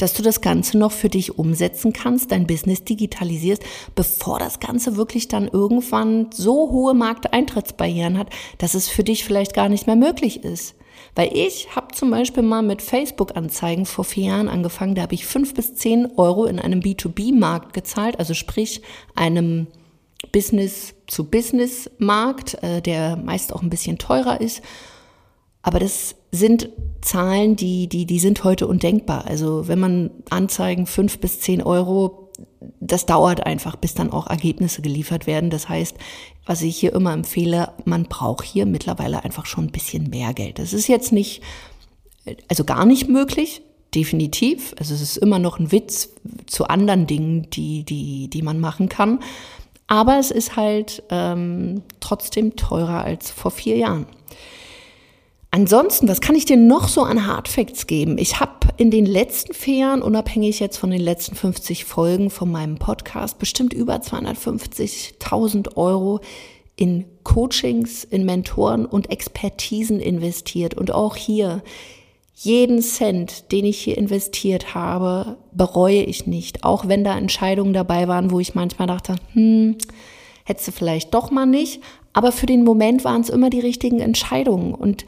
dass 0.00 0.14
du 0.14 0.22
das 0.22 0.40
Ganze 0.40 0.78
noch 0.78 0.92
für 0.92 1.10
dich 1.10 1.38
umsetzen 1.38 1.92
kannst, 1.92 2.32
dein 2.32 2.46
Business 2.46 2.84
digitalisierst, 2.84 3.62
bevor 3.94 4.38
das 4.38 4.60
Ganze 4.60 4.96
wirklich 4.96 5.28
dann 5.28 5.46
irgendwann 5.46 6.30
so 6.32 6.70
hohe 6.70 6.94
Markteintrittsbarrieren 6.94 8.16
hat, 8.16 8.30
dass 8.58 8.72
es 8.74 8.88
für 8.88 9.04
dich 9.04 9.24
vielleicht 9.24 9.52
gar 9.52 9.68
nicht 9.68 9.86
mehr 9.86 9.96
möglich 9.96 10.42
ist. 10.42 10.74
Weil 11.14 11.36
ich 11.36 11.76
habe 11.76 11.94
zum 11.94 12.10
Beispiel 12.10 12.42
mal 12.42 12.62
mit 12.62 12.80
Facebook-Anzeigen 12.80 13.84
vor 13.84 14.04
vier 14.04 14.24
Jahren 14.26 14.48
angefangen, 14.48 14.94
da 14.94 15.02
habe 15.02 15.14
ich 15.14 15.26
fünf 15.26 15.52
bis 15.54 15.74
zehn 15.74 16.08
Euro 16.16 16.46
in 16.46 16.58
einem 16.58 16.80
B2B-Markt 16.80 17.74
gezahlt, 17.74 18.18
also 18.18 18.32
sprich 18.32 18.80
einem 19.14 19.66
Business-zu-Business-Markt, 20.32 22.62
äh, 22.62 22.80
der 22.80 23.16
meist 23.16 23.52
auch 23.52 23.60
ein 23.62 23.70
bisschen 23.70 23.98
teurer 23.98 24.40
ist. 24.40 24.62
Aber 25.62 25.78
das 25.78 26.14
sind 26.32 26.70
Zahlen, 27.02 27.56
die, 27.56 27.88
die, 27.88 28.06
die 28.06 28.18
sind 28.18 28.44
heute 28.44 28.66
undenkbar. 28.66 29.26
Also 29.26 29.68
wenn 29.68 29.78
man 29.78 30.10
Anzeigen 30.30 30.86
fünf 30.86 31.18
bis 31.18 31.40
zehn 31.40 31.62
Euro, 31.62 32.30
das 32.80 33.06
dauert 33.06 33.46
einfach, 33.46 33.76
bis 33.76 33.94
dann 33.94 34.12
auch 34.12 34.26
Ergebnisse 34.26 34.82
geliefert 34.82 35.26
werden. 35.26 35.50
Das 35.50 35.68
heißt, 35.68 35.96
was 36.46 36.62
ich 36.62 36.76
hier 36.76 36.94
immer 36.94 37.12
empfehle, 37.12 37.72
man 37.84 38.04
braucht 38.04 38.44
hier 38.44 38.66
mittlerweile 38.66 39.24
einfach 39.24 39.46
schon 39.46 39.66
ein 39.66 39.72
bisschen 39.72 40.10
mehr 40.10 40.34
Geld. 40.34 40.58
Das 40.58 40.72
ist 40.72 40.88
jetzt 40.88 41.12
nicht, 41.12 41.42
also 42.48 42.64
gar 42.64 42.86
nicht 42.86 43.08
möglich, 43.08 43.62
definitiv. 43.94 44.74
Also 44.78 44.94
es 44.94 45.02
ist 45.02 45.16
immer 45.16 45.38
noch 45.38 45.58
ein 45.58 45.72
Witz 45.72 46.10
zu 46.46 46.66
anderen 46.68 47.06
Dingen, 47.06 47.48
die, 47.50 47.84
die, 47.84 48.28
die 48.28 48.42
man 48.42 48.60
machen 48.60 48.88
kann. 48.88 49.20
Aber 49.86 50.18
es 50.18 50.30
ist 50.30 50.56
halt 50.56 51.02
ähm, 51.10 51.82
trotzdem 51.98 52.56
teurer 52.56 53.04
als 53.04 53.30
vor 53.30 53.50
vier 53.50 53.76
Jahren. 53.76 54.06
Ansonsten, 55.52 56.06
was 56.06 56.20
kann 56.20 56.36
ich 56.36 56.44
dir 56.44 56.56
noch 56.56 56.86
so 56.86 57.02
an 57.02 57.26
Hardfacts 57.26 57.88
geben? 57.88 58.18
Ich 58.18 58.38
habe 58.38 58.68
in 58.76 58.92
den 58.92 59.04
letzten 59.04 59.52
vier 59.52 59.78
Jahren, 59.78 60.02
unabhängig 60.02 60.60
jetzt 60.60 60.76
von 60.76 60.90
den 60.90 61.00
letzten 61.00 61.34
50 61.34 61.84
Folgen 61.84 62.30
von 62.30 62.52
meinem 62.52 62.76
Podcast, 62.76 63.38
bestimmt 63.40 63.72
über 63.72 63.96
250.000 63.96 65.76
Euro 65.76 66.20
in 66.76 67.04
Coachings, 67.24 68.04
in 68.04 68.24
Mentoren 68.24 68.86
und 68.86 69.10
Expertisen 69.10 69.98
investiert. 69.98 70.74
Und 70.74 70.92
auch 70.92 71.16
hier, 71.16 71.62
jeden 72.36 72.80
Cent, 72.80 73.50
den 73.50 73.64
ich 73.64 73.80
hier 73.80 73.98
investiert 73.98 74.72
habe, 74.74 75.36
bereue 75.52 76.04
ich 76.04 76.28
nicht. 76.28 76.62
Auch 76.62 76.86
wenn 76.86 77.02
da 77.02 77.18
Entscheidungen 77.18 77.72
dabei 77.72 78.06
waren, 78.06 78.30
wo 78.30 78.38
ich 78.38 78.54
manchmal 78.54 78.86
dachte, 78.86 79.16
hm, 79.32 79.76
hättest 80.44 80.68
du 80.68 80.72
vielleicht 80.72 81.12
doch 81.12 81.32
mal 81.32 81.44
nicht. 81.44 81.82
Aber 82.12 82.30
für 82.30 82.46
den 82.46 82.62
Moment 82.62 83.04
waren 83.04 83.20
es 83.20 83.30
immer 83.30 83.50
die 83.50 83.60
richtigen 83.60 84.00
Entscheidungen. 84.00 84.74
Und 84.74 85.04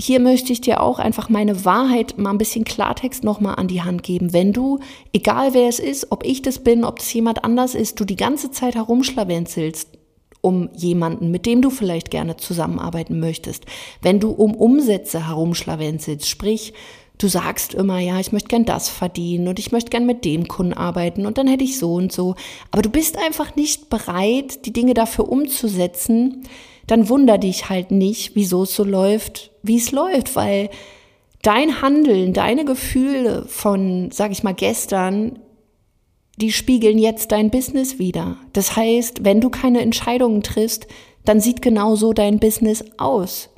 hier 0.00 0.20
möchte 0.20 0.52
ich 0.52 0.60
dir 0.60 0.80
auch 0.80 1.00
einfach 1.00 1.28
meine 1.28 1.64
Wahrheit 1.64 2.18
mal 2.18 2.30
ein 2.30 2.38
bisschen 2.38 2.64
Klartext 2.64 3.24
nochmal 3.24 3.56
an 3.56 3.66
die 3.66 3.82
Hand 3.82 4.04
geben. 4.04 4.32
Wenn 4.32 4.52
du, 4.52 4.78
egal 5.12 5.54
wer 5.54 5.68
es 5.68 5.80
ist, 5.80 6.12
ob 6.12 6.24
ich 6.24 6.40
das 6.40 6.60
bin, 6.60 6.84
ob 6.84 7.00
es 7.00 7.12
jemand 7.12 7.44
anders 7.44 7.74
ist, 7.74 7.98
du 7.98 8.04
die 8.04 8.16
ganze 8.16 8.52
Zeit 8.52 8.76
herumschlawenzelst 8.76 9.98
um 10.40 10.70
jemanden, 10.72 11.32
mit 11.32 11.46
dem 11.46 11.62
du 11.62 11.70
vielleicht 11.70 12.12
gerne 12.12 12.36
zusammenarbeiten 12.36 13.18
möchtest. 13.18 13.66
Wenn 14.00 14.20
du 14.20 14.30
um 14.30 14.54
Umsätze 14.54 15.26
herumschlawenzelst, 15.26 16.28
sprich, 16.28 16.74
du 17.18 17.26
sagst 17.26 17.74
immer, 17.74 17.98
ja, 17.98 18.20
ich 18.20 18.30
möchte 18.30 18.48
gern 18.48 18.64
das 18.64 18.88
verdienen 18.88 19.48
und 19.48 19.58
ich 19.58 19.72
möchte 19.72 19.90
gern 19.90 20.06
mit 20.06 20.24
dem 20.24 20.46
Kunden 20.46 20.74
arbeiten 20.74 21.26
und 21.26 21.38
dann 21.38 21.48
hätte 21.48 21.64
ich 21.64 21.76
so 21.76 21.94
und 21.94 22.12
so. 22.12 22.36
Aber 22.70 22.82
du 22.82 22.88
bist 22.88 23.18
einfach 23.18 23.56
nicht 23.56 23.90
bereit, 23.90 24.64
die 24.64 24.72
Dinge 24.72 24.94
dafür 24.94 25.28
umzusetzen, 25.28 26.44
dann 26.88 27.08
wunder 27.08 27.38
dich 27.38 27.68
halt 27.68 27.92
nicht, 27.92 28.34
wieso 28.34 28.64
es 28.64 28.74
so 28.74 28.82
läuft, 28.82 29.52
wie 29.62 29.76
es 29.76 29.92
läuft, 29.92 30.34
weil 30.34 30.70
dein 31.42 31.80
Handeln, 31.80 32.32
deine 32.32 32.64
Gefühle 32.64 33.44
von, 33.46 34.10
sag 34.10 34.32
ich 34.32 34.42
mal, 34.42 34.54
gestern, 34.54 35.38
die 36.36 36.50
spiegeln 36.50 36.98
jetzt 36.98 37.30
dein 37.30 37.50
Business 37.50 37.98
wieder. 37.98 38.38
Das 38.52 38.74
heißt, 38.74 39.24
wenn 39.24 39.40
du 39.40 39.50
keine 39.50 39.80
Entscheidungen 39.80 40.42
triffst, 40.42 40.86
dann 41.24 41.40
sieht 41.40 41.62
genau 41.62 41.94
so 41.94 42.12
dein 42.12 42.38
Business 42.38 42.84
aus. 42.96 43.50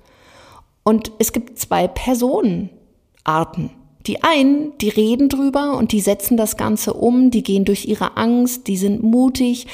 Und 0.82 1.12
es 1.18 1.32
gibt 1.32 1.58
zwei 1.58 1.86
Personenarten. 1.86 3.70
Die 4.06 4.22
einen, 4.22 4.72
die 4.78 4.88
reden 4.88 5.28
drüber 5.28 5.76
und 5.76 5.92
die 5.92 6.00
setzen 6.00 6.36
das 6.36 6.56
Ganze 6.56 6.94
um, 6.94 7.30
die 7.30 7.42
gehen 7.42 7.64
durch 7.64 7.84
ihre 7.84 8.16
Angst, 8.16 8.66
die 8.66 8.78
sind 8.78 9.02
mutig, 9.02 9.66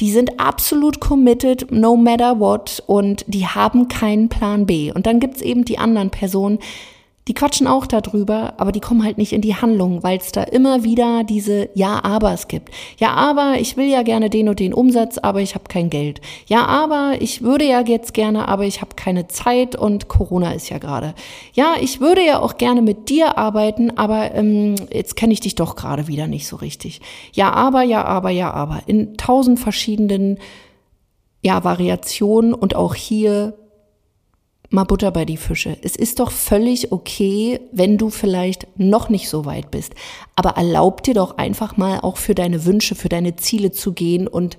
die 0.00 0.10
sind 0.10 0.40
absolut 0.40 1.00
committed, 1.00 1.70
no 1.70 1.94
matter 1.96 2.40
what, 2.40 2.82
und 2.86 3.24
die 3.28 3.46
haben 3.46 3.88
keinen 3.88 4.28
Plan 4.28 4.66
B. 4.66 4.90
Und 4.90 5.06
dann 5.06 5.20
gibt's 5.20 5.42
eben 5.42 5.64
die 5.64 5.78
anderen 5.78 6.10
Personen, 6.10 6.58
die 7.26 7.34
quatschen 7.34 7.66
auch 7.66 7.86
darüber, 7.86 8.54
aber 8.58 8.70
die 8.70 8.80
kommen 8.80 9.02
halt 9.02 9.16
nicht 9.16 9.32
in 9.32 9.40
die 9.40 9.54
Handlung, 9.54 10.02
weil 10.02 10.18
es 10.18 10.30
da 10.30 10.42
immer 10.42 10.84
wieder 10.84 11.24
diese 11.24 11.70
Ja-Abers 11.74 12.48
gibt. 12.48 12.70
Ja, 12.98 13.14
aber 13.14 13.54
ich 13.58 13.78
will 13.78 13.86
ja 13.86 14.02
gerne 14.02 14.28
den 14.28 14.50
und 14.50 14.60
den 14.60 14.74
Umsatz, 14.74 15.16
aber 15.16 15.40
ich 15.40 15.54
habe 15.54 15.64
kein 15.68 15.88
Geld. 15.88 16.20
Ja, 16.46 16.66
aber 16.66 17.14
ich 17.20 17.40
würde 17.40 17.64
ja 17.64 17.80
jetzt 17.80 18.12
gerne, 18.12 18.46
aber 18.46 18.64
ich 18.64 18.82
habe 18.82 18.94
keine 18.94 19.26
Zeit 19.28 19.74
und 19.74 20.08
Corona 20.08 20.52
ist 20.52 20.68
ja 20.68 20.76
gerade. 20.76 21.14
Ja, 21.54 21.76
ich 21.80 22.00
würde 22.00 22.22
ja 22.24 22.40
auch 22.40 22.58
gerne 22.58 22.82
mit 22.82 23.08
dir 23.08 23.38
arbeiten, 23.38 23.96
aber 23.96 24.34
ähm, 24.34 24.74
jetzt 24.92 25.16
kenne 25.16 25.32
ich 25.32 25.40
dich 25.40 25.54
doch 25.54 25.76
gerade 25.76 26.08
wieder 26.08 26.26
nicht 26.26 26.46
so 26.46 26.56
richtig. 26.56 27.00
Ja, 27.32 27.54
aber, 27.54 27.82
ja, 27.82 28.04
aber, 28.04 28.28
ja, 28.28 28.52
aber. 28.52 28.82
In 28.86 29.16
tausend 29.16 29.58
verschiedenen 29.58 30.38
ja, 31.40 31.64
Variationen 31.64 32.52
und 32.52 32.76
auch 32.76 32.94
hier 32.94 33.54
mal 34.74 34.84
Butter 34.84 35.10
bei 35.10 35.24
die 35.24 35.36
Fische. 35.36 35.78
Es 35.82 35.96
ist 35.96 36.20
doch 36.20 36.30
völlig 36.30 36.92
okay, 36.92 37.60
wenn 37.72 37.96
du 37.96 38.10
vielleicht 38.10 38.66
noch 38.76 39.08
nicht 39.08 39.28
so 39.28 39.46
weit 39.46 39.70
bist. 39.70 39.94
Aber 40.36 40.50
erlaub 40.50 41.02
dir 41.02 41.14
doch 41.14 41.38
einfach 41.38 41.76
mal 41.76 42.00
auch 42.00 42.16
für 42.18 42.34
deine 42.34 42.64
Wünsche, 42.66 42.94
für 42.94 43.08
deine 43.08 43.36
Ziele 43.36 43.70
zu 43.70 43.92
gehen 43.92 44.28
und 44.28 44.58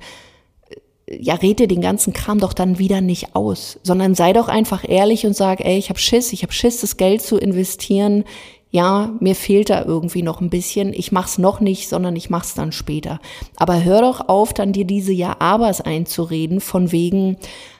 äh, 1.07 1.17
ja, 1.21 1.35
red 1.35 1.59
dir 1.59 1.67
den 1.67 1.81
ganzen 1.81 2.13
Kram 2.13 2.39
doch 2.39 2.53
dann 2.53 2.79
wieder 2.79 3.01
nicht 3.01 3.35
aus, 3.35 3.79
sondern 3.83 4.15
sei 4.15 4.33
doch 4.33 4.47
einfach 4.47 4.87
ehrlich 4.87 5.25
und 5.25 5.35
sag, 5.35 5.63
ey, 5.63 5.77
ich 5.77 5.89
hab 5.89 5.99
Schiss, 5.99 6.33
ich 6.33 6.43
hab 6.43 6.53
Schiss, 6.53 6.81
das 6.81 6.97
Geld 6.97 7.21
zu 7.21 7.37
investieren. 7.37 8.23
Ja, 8.71 9.13
mir 9.19 9.35
fehlt 9.35 9.69
da 9.69 9.85
irgendwie 9.85 10.21
noch 10.21 10.41
ein 10.41 10.49
bisschen. 10.49 10.91
Ich 10.91 11.11
mach's 11.11 11.37
noch 11.37 11.61
nicht, 11.61 11.87
sondern 11.87 12.15
ich 12.15 12.29
mach's 12.29 12.55
dann 12.55 12.71
später. 12.71 13.19
Aber 13.55 13.83
hör 13.83 14.01
doch 14.01 14.27
auf, 14.27 14.53
dann 14.53 14.73
dir 14.73 14.85
diese 14.85 15.13
Ja-Abers 15.13 15.79
einzureden, 15.79 16.59
von 16.59 16.91
wegen, 16.91 17.37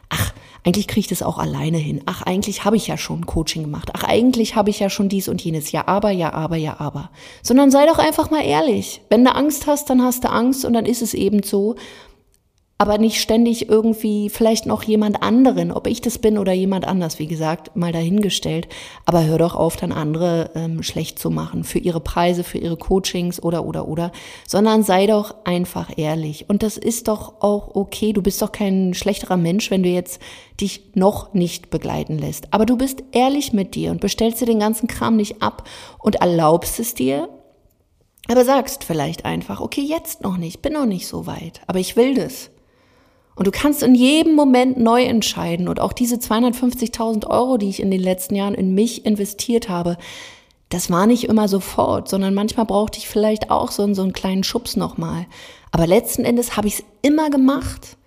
ach, 0.07 0.33
eigentlich 0.65 0.87
kriege 0.87 1.01
ich 1.01 1.07
das 1.07 1.21
auch 1.21 1.37
alleine 1.37 1.77
hin. 1.77 2.01
Ach, 2.07 2.23
eigentlich 2.23 2.65
habe 2.65 2.75
ich 2.75 2.87
ja 2.87 2.97
schon 2.97 3.27
Coaching 3.27 3.61
gemacht. 3.61 3.91
Ach, 3.93 4.03
eigentlich 4.03 4.55
habe 4.55 4.71
ich 4.71 4.79
ja 4.79 4.89
schon 4.89 5.09
dies 5.09 5.27
und 5.27 5.39
jenes. 5.43 5.71
Ja, 5.71 5.87
aber, 5.87 6.09
ja, 6.09 6.33
aber, 6.33 6.55
ja, 6.55 6.77
aber. 6.79 7.11
Sondern 7.43 7.69
sei 7.69 7.85
doch 7.85 7.99
einfach 7.99 8.31
mal 8.31 8.43
ehrlich. 8.43 9.01
Wenn 9.09 9.23
du 9.23 9.35
Angst 9.35 9.67
hast, 9.67 9.91
dann 9.91 10.01
hast 10.01 10.23
du 10.23 10.29
Angst 10.31 10.65
und 10.65 10.73
dann 10.73 10.87
ist 10.87 11.03
es 11.03 11.13
eben 11.13 11.43
so 11.43 11.75
aber 12.77 12.97
nicht 12.97 13.21
ständig 13.21 13.69
irgendwie 13.69 14.29
vielleicht 14.29 14.65
noch 14.65 14.83
jemand 14.83 15.23
anderen, 15.23 15.71
ob 15.71 15.87
ich 15.87 16.01
das 16.01 16.17
bin 16.17 16.37
oder 16.37 16.51
jemand 16.51 16.85
anders, 16.85 17.19
wie 17.19 17.27
gesagt, 17.27 17.73
mal 17.77 17.93
dahingestellt. 17.93 18.67
Aber 19.05 19.23
hör 19.23 19.37
doch 19.37 19.55
auf, 19.55 19.77
dann 19.77 19.93
andere 19.93 20.51
ähm, 20.55 20.83
schlecht 20.83 21.17
zu 21.17 21.29
machen 21.29 21.63
für 21.63 21.79
ihre 21.79 22.01
Preise, 22.01 22.43
für 22.43 22.57
ihre 22.57 22.75
Coachings 22.75 23.41
oder 23.41 23.65
oder 23.65 23.87
oder, 23.87 24.11
sondern 24.45 24.83
sei 24.83 25.07
doch 25.07 25.35
einfach 25.45 25.97
ehrlich. 25.97 26.49
Und 26.49 26.63
das 26.63 26.75
ist 26.75 27.07
doch 27.07 27.41
auch 27.41 27.75
okay. 27.75 28.11
Du 28.11 28.21
bist 28.21 28.41
doch 28.41 28.51
kein 28.51 28.93
schlechterer 28.93 29.37
Mensch, 29.37 29.71
wenn 29.71 29.83
du 29.83 29.89
jetzt 29.89 30.21
dich 30.59 30.91
noch 30.95 31.33
nicht 31.33 31.69
begleiten 31.69 32.17
lässt. 32.17 32.53
Aber 32.53 32.65
du 32.65 32.77
bist 32.77 33.03
ehrlich 33.13 33.53
mit 33.53 33.75
dir 33.75 33.91
und 33.91 34.01
bestellst 34.01 34.41
dir 34.41 34.47
den 34.47 34.59
ganzen 34.59 34.87
Kram 34.87 35.15
nicht 35.15 35.41
ab 35.41 35.63
und 35.99 36.15
erlaubst 36.15 36.81
es 36.81 36.93
dir, 36.93 37.29
aber 38.27 38.43
sagst 38.43 38.83
vielleicht 38.83 39.23
einfach, 39.23 39.61
okay, 39.61 39.81
jetzt 39.81 40.23
noch 40.23 40.35
nicht, 40.35 40.61
bin 40.61 40.73
noch 40.73 40.85
nicht 40.85 41.07
so 41.07 41.25
weit, 41.25 41.61
aber 41.67 41.79
ich 41.79 41.95
will 41.95 42.15
das. 42.15 42.49
Und 43.35 43.47
du 43.47 43.51
kannst 43.51 43.83
in 43.83 43.95
jedem 43.95 44.33
Moment 44.33 44.77
neu 44.77 45.03
entscheiden. 45.03 45.67
Und 45.67 45.79
auch 45.79 45.93
diese 45.93 46.15
250.000 46.15 47.27
Euro, 47.27 47.57
die 47.57 47.69
ich 47.69 47.81
in 47.81 47.91
den 47.91 48.01
letzten 48.01 48.35
Jahren 48.35 48.55
in 48.55 48.73
mich 48.73 49.05
investiert 49.05 49.67
habe, 49.67 49.97
das 50.69 50.89
war 50.89 51.05
nicht 51.05 51.25
immer 51.25 51.47
sofort, 51.47 52.09
sondern 52.09 52.33
manchmal 52.33 52.65
brauchte 52.65 52.97
ich 52.97 53.07
vielleicht 53.07 53.51
auch 53.51 53.71
so, 53.71 53.93
so 53.93 54.01
einen 54.01 54.13
kleinen 54.13 54.43
Schubs 54.43 54.75
nochmal. 54.75 55.27
Aber 55.71 55.85
letzten 55.85 56.23
Endes 56.23 56.57
habe 56.57 56.67
ich 56.67 56.75
es 56.75 56.83
immer 57.01 57.29
gemacht. 57.29 57.97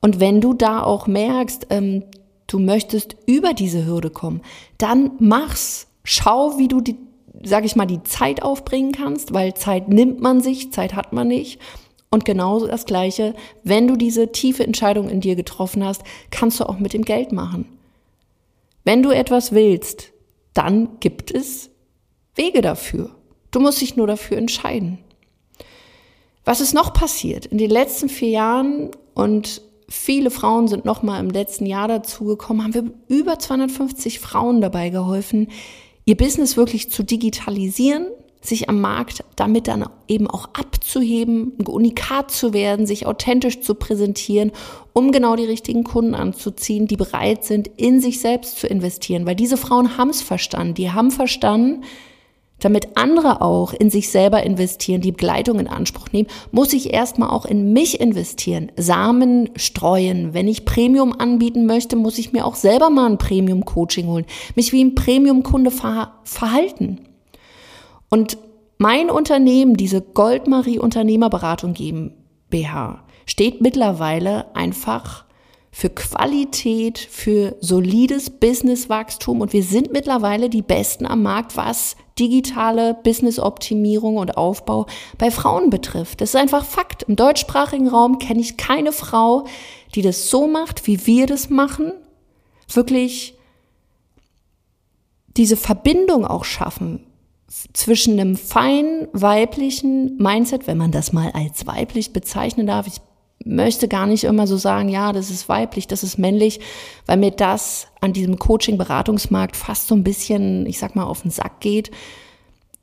Und 0.00 0.20
wenn 0.20 0.40
du 0.40 0.54
da 0.54 0.82
auch 0.82 1.06
merkst, 1.06 1.66
ähm, 1.70 2.04
du 2.46 2.58
möchtest 2.58 3.16
über 3.26 3.52
diese 3.52 3.84
Hürde 3.84 4.10
kommen, 4.10 4.40
dann 4.78 5.12
mach's. 5.18 5.88
Schau, 6.04 6.56
wie 6.56 6.68
du 6.68 6.80
die, 6.80 6.96
sag 7.42 7.64
ich 7.64 7.74
mal, 7.74 7.86
die 7.86 8.04
Zeit 8.04 8.40
aufbringen 8.40 8.92
kannst, 8.92 9.34
weil 9.34 9.54
Zeit 9.54 9.88
nimmt 9.88 10.20
man 10.20 10.40
sich, 10.40 10.72
Zeit 10.72 10.94
hat 10.94 11.12
man 11.12 11.26
nicht. 11.26 11.60
Und 12.10 12.24
genauso 12.24 12.66
das 12.66 12.86
Gleiche, 12.86 13.34
wenn 13.64 13.88
du 13.88 13.96
diese 13.96 14.32
tiefe 14.32 14.64
Entscheidung 14.64 15.08
in 15.08 15.20
dir 15.20 15.36
getroffen 15.36 15.84
hast, 15.84 16.02
kannst 16.30 16.60
du 16.60 16.68
auch 16.68 16.78
mit 16.78 16.92
dem 16.92 17.02
Geld 17.02 17.32
machen. 17.32 17.66
Wenn 18.84 19.02
du 19.02 19.10
etwas 19.10 19.52
willst, 19.52 20.12
dann 20.54 21.00
gibt 21.00 21.30
es 21.30 21.70
Wege 22.34 22.62
dafür. 22.62 23.10
Du 23.50 23.60
musst 23.60 23.80
dich 23.80 23.96
nur 23.96 24.06
dafür 24.06 24.38
entscheiden. 24.38 24.98
Was 26.44 26.60
ist 26.60 26.74
noch 26.74 26.92
passiert? 26.92 27.46
In 27.46 27.58
den 27.58 27.70
letzten 27.70 28.08
vier 28.08 28.28
Jahren 28.28 28.90
und 29.14 29.62
viele 29.88 30.30
Frauen 30.30 30.68
sind 30.68 30.84
noch 30.84 31.02
mal 31.02 31.18
im 31.18 31.30
letzten 31.30 31.66
Jahr 31.66 31.88
dazugekommen, 31.88 32.62
haben 32.62 32.74
wir 32.74 32.90
über 33.08 33.38
250 33.38 34.20
Frauen 34.20 34.60
dabei 34.60 34.90
geholfen, 34.90 35.48
ihr 36.04 36.16
Business 36.16 36.56
wirklich 36.56 36.90
zu 36.90 37.02
digitalisieren, 37.02 38.06
sich 38.46 38.68
am 38.68 38.80
Markt 38.80 39.24
damit 39.36 39.68
dann 39.68 39.88
eben 40.08 40.28
auch 40.28 40.48
abzuheben, 40.52 41.52
Unikat 41.66 42.30
zu 42.30 42.52
werden, 42.52 42.86
sich 42.86 43.06
authentisch 43.06 43.60
zu 43.60 43.74
präsentieren, 43.74 44.52
um 44.92 45.12
genau 45.12 45.36
die 45.36 45.44
richtigen 45.44 45.84
Kunden 45.84 46.14
anzuziehen, 46.14 46.86
die 46.86 46.96
bereit 46.96 47.44
sind, 47.44 47.68
in 47.76 48.00
sich 48.00 48.20
selbst 48.20 48.58
zu 48.58 48.66
investieren. 48.66 49.26
Weil 49.26 49.36
diese 49.36 49.56
Frauen 49.56 49.96
haben 49.96 50.10
es 50.10 50.22
verstanden. 50.22 50.74
Die 50.74 50.92
haben 50.92 51.10
verstanden, 51.10 51.82
damit 52.60 52.96
andere 52.96 53.42
auch 53.42 53.74
in 53.74 53.90
sich 53.90 54.10
selber 54.10 54.42
investieren, 54.42 55.02
die 55.02 55.12
Begleitung 55.12 55.58
in 55.58 55.68
Anspruch 55.68 56.08
nehmen, 56.12 56.28
muss 56.52 56.72
ich 56.72 56.92
erstmal 56.92 57.30
auch 57.30 57.44
in 57.44 57.72
mich 57.72 58.00
investieren, 58.00 58.72
Samen 58.76 59.50
streuen. 59.56 60.32
Wenn 60.32 60.48
ich 60.48 60.64
Premium 60.64 61.12
anbieten 61.12 61.66
möchte, 61.66 61.96
muss 61.96 62.18
ich 62.18 62.32
mir 62.32 62.46
auch 62.46 62.54
selber 62.54 62.88
mal 62.88 63.10
ein 63.10 63.18
Premium-Coaching 63.18 64.06
holen, 64.06 64.24
mich 64.54 64.72
wie 64.72 64.82
ein 64.82 64.94
Premium-Kunde 64.94 65.70
ver 65.70 66.14
verhalten. 66.24 67.05
Und 68.08 68.38
mein 68.78 69.10
Unternehmen, 69.10 69.74
diese 69.74 70.00
Goldmarie 70.02 70.78
Unternehmerberatung 70.78 71.74
GmbH, 71.74 73.04
steht 73.26 73.60
mittlerweile 73.60 74.54
einfach 74.54 75.24
für 75.72 75.90
Qualität, 75.90 76.98
für 76.98 77.56
solides 77.60 78.30
Businesswachstum 78.30 79.42
und 79.42 79.52
wir 79.52 79.62
sind 79.62 79.92
mittlerweile 79.92 80.48
die 80.48 80.62
Besten 80.62 81.04
am 81.04 81.22
Markt, 81.22 81.56
was 81.56 81.96
digitale 82.18 82.94
Businessoptimierung 82.94 84.16
und 84.16 84.38
Aufbau 84.38 84.86
bei 85.18 85.30
Frauen 85.30 85.68
betrifft. 85.68 86.22
Das 86.22 86.30
ist 86.30 86.36
einfach 86.36 86.64
Fakt. 86.64 87.02
Im 87.02 87.16
deutschsprachigen 87.16 87.88
Raum 87.88 88.18
kenne 88.18 88.40
ich 88.40 88.56
keine 88.56 88.92
Frau, 88.92 89.44
die 89.94 90.00
das 90.00 90.30
so 90.30 90.46
macht, 90.46 90.86
wie 90.86 91.06
wir 91.06 91.26
das 91.26 91.50
machen. 91.50 91.92
Wirklich 92.72 93.34
diese 95.36 95.58
Verbindung 95.58 96.26
auch 96.26 96.44
schaffen 96.44 97.04
zwischen 97.48 98.18
einem 98.18 98.36
fein 98.36 99.08
weiblichen 99.12 100.16
Mindset, 100.16 100.66
wenn 100.66 100.78
man 100.78 100.90
das 100.90 101.12
mal 101.12 101.30
als 101.32 101.66
weiblich 101.66 102.12
bezeichnen 102.12 102.66
darf. 102.66 102.86
Ich 102.86 103.00
möchte 103.44 103.86
gar 103.86 104.06
nicht 104.06 104.24
immer 104.24 104.46
so 104.46 104.56
sagen, 104.56 104.88
ja, 104.88 105.12
das 105.12 105.30
ist 105.30 105.48
weiblich, 105.48 105.86
das 105.86 106.02
ist 106.02 106.18
männlich, 106.18 106.60
weil 107.06 107.18
mir 107.18 107.30
das 107.30 107.86
an 108.00 108.12
diesem 108.12 108.38
Coaching-Beratungsmarkt 108.38 109.56
fast 109.56 109.86
so 109.86 109.94
ein 109.94 110.02
bisschen, 110.04 110.66
ich 110.66 110.78
sag 110.78 110.96
mal, 110.96 111.04
auf 111.04 111.22
den 111.22 111.30
Sack 111.30 111.60
geht, 111.60 111.90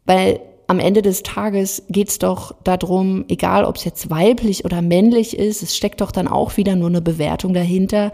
weil 0.05 0.39
am 0.67 0.79
Ende 0.79 1.01
des 1.01 1.23
Tages 1.23 1.83
geht's 1.89 2.19
doch 2.19 2.55
darum, 2.63 3.25
egal 3.27 3.65
ob 3.65 3.75
es 3.75 3.83
jetzt 3.83 4.09
weiblich 4.09 4.63
oder 4.63 4.81
männlich 4.81 5.37
ist, 5.37 5.61
es 5.61 5.75
steckt 5.75 5.99
doch 5.99 6.11
dann 6.11 6.27
auch 6.29 6.55
wieder 6.55 6.75
nur 6.75 6.89
eine 6.89 7.01
Bewertung 7.01 7.53
dahinter. 7.53 8.11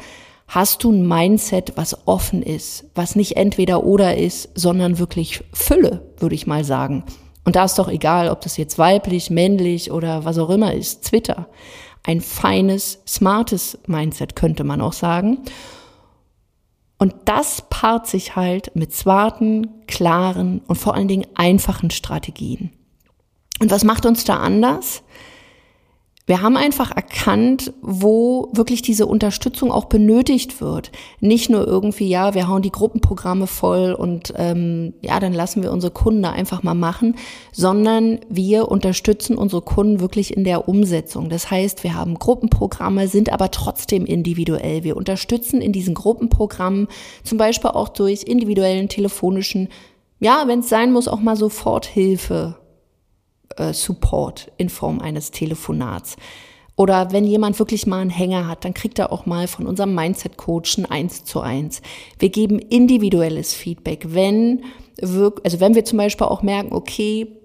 Hast 0.49 0.83
du 0.83 0.91
ein 0.91 1.07
Mindset, 1.07 1.73
was 1.75 2.07
offen 2.07 2.43
ist, 2.43 2.85
was 2.95 3.15
nicht 3.15 3.37
entweder 3.37 3.83
oder 3.85 4.17
ist, 4.17 4.49
sondern 4.55 4.99
wirklich 4.99 5.43
Fülle, 5.53 6.11
würde 6.17 6.35
ich 6.35 6.47
mal 6.47 6.63
sagen. 6.63 7.03
Und 7.45 7.55
da 7.55 7.63
ist 7.63 7.79
doch 7.79 7.87
egal, 7.87 8.29
ob 8.29 8.41
das 8.41 8.57
jetzt 8.57 8.77
weiblich, 8.77 9.29
männlich 9.29 9.91
oder 9.91 10.25
was 10.25 10.37
auch 10.37 10.49
immer 10.49 10.73
ist, 10.73 11.05
Twitter 11.05 11.47
ein 12.03 12.21
feines, 12.21 12.99
smartes 13.07 13.77
Mindset, 13.85 14.35
könnte 14.35 14.63
man 14.63 14.81
auch 14.81 14.93
sagen. 14.93 15.39
Und 16.97 17.13
das 17.25 17.63
paart 17.69 18.07
sich 18.07 18.35
halt 18.35 18.75
mit 18.75 18.93
smarten, 18.93 19.85
klaren 19.87 20.61
und 20.67 20.77
vor 20.77 20.95
allen 20.95 21.07
Dingen 21.07 21.27
einfachen 21.35 21.91
Strategien. 21.91 22.71
Und 23.59 23.71
was 23.71 23.83
macht 23.83 24.05
uns 24.05 24.23
da 24.23 24.37
anders? 24.37 25.03
Wir 26.29 26.43
haben 26.43 26.57
einfach 26.57 26.95
erkannt, 26.95 27.73
wo 27.81 28.49
wirklich 28.53 28.83
diese 28.83 29.07
Unterstützung 29.07 29.71
auch 29.71 29.85
benötigt 29.85 30.61
wird. 30.61 30.91
Nicht 31.21 31.49
nur 31.49 31.65
irgendwie, 31.65 32.07
ja, 32.07 32.35
wir 32.35 32.47
hauen 32.47 32.61
die 32.61 32.71
Gruppenprogramme 32.71 33.47
voll 33.47 33.93
und 33.93 34.31
ähm, 34.37 34.93
ja, 35.01 35.19
dann 35.19 35.33
lassen 35.33 35.63
wir 35.63 35.71
unsere 35.71 35.91
Kunden 35.91 36.21
da 36.21 36.29
einfach 36.29 36.61
mal 36.61 36.75
machen, 36.75 37.15
sondern 37.51 38.19
wir 38.29 38.69
unterstützen 38.69 39.39
unsere 39.39 39.63
Kunden 39.63 40.01
wirklich 40.01 40.37
in 40.37 40.43
der 40.43 40.69
Umsetzung. 40.69 41.29
Das 41.29 41.49
heißt, 41.49 41.83
wir 41.83 41.95
haben 41.95 42.19
Gruppenprogramme, 42.19 43.07
sind 43.07 43.33
aber 43.33 43.49
trotzdem 43.49 44.05
individuell. 44.05 44.83
Wir 44.83 44.97
unterstützen 44.97 45.61
in 45.61 45.71
diesen 45.71 45.95
Gruppenprogrammen 45.95 46.89
zum 47.23 47.39
Beispiel 47.39 47.71
auch 47.71 47.89
durch 47.89 48.25
individuellen 48.25 48.87
telefonischen, 48.87 49.67
ja, 50.19 50.43
wenn 50.45 50.59
es 50.59 50.69
sein 50.69 50.91
muss, 50.91 51.07
auch 51.07 51.21
mal 51.21 51.35
Soforthilfe 51.35 52.55
äh, 53.59 53.73
Support 53.73 54.51
in 54.57 54.69
Form 54.69 54.99
eines 54.99 55.31
Telefonats. 55.31 56.15
Oder 56.75 57.11
wenn 57.11 57.25
jemand 57.25 57.59
wirklich 57.59 57.87
mal 57.87 57.99
einen 57.99 58.09
Hänger 58.09 58.47
hat, 58.47 58.63
dann 58.63 58.73
kriegt 58.73 58.99
er 58.99 59.11
auch 59.11 59.25
mal 59.25 59.47
von 59.47 59.67
unserem 59.67 59.93
Mindset-Coach 59.93 60.77
ein 60.77 60.85
Eins 60.85 61.25
zu 61.25 61.41
eins. 61.41 61.81
Wir 62.19 62.29
geben 62.29 62.57
individuelles 62.57 63.53
Feedback. 63.53 64.05
Wenn 64.07 64.63
wir, 64.97 65.33
also 65.43 65.59
wenn 65.59 65.75
wir 65.75 65.83
zum 65.83 65.97
Beispiel 65.97 66.27
auch 66.27 66.41
merken, 66.41 66.71
okay, 66.71 67.35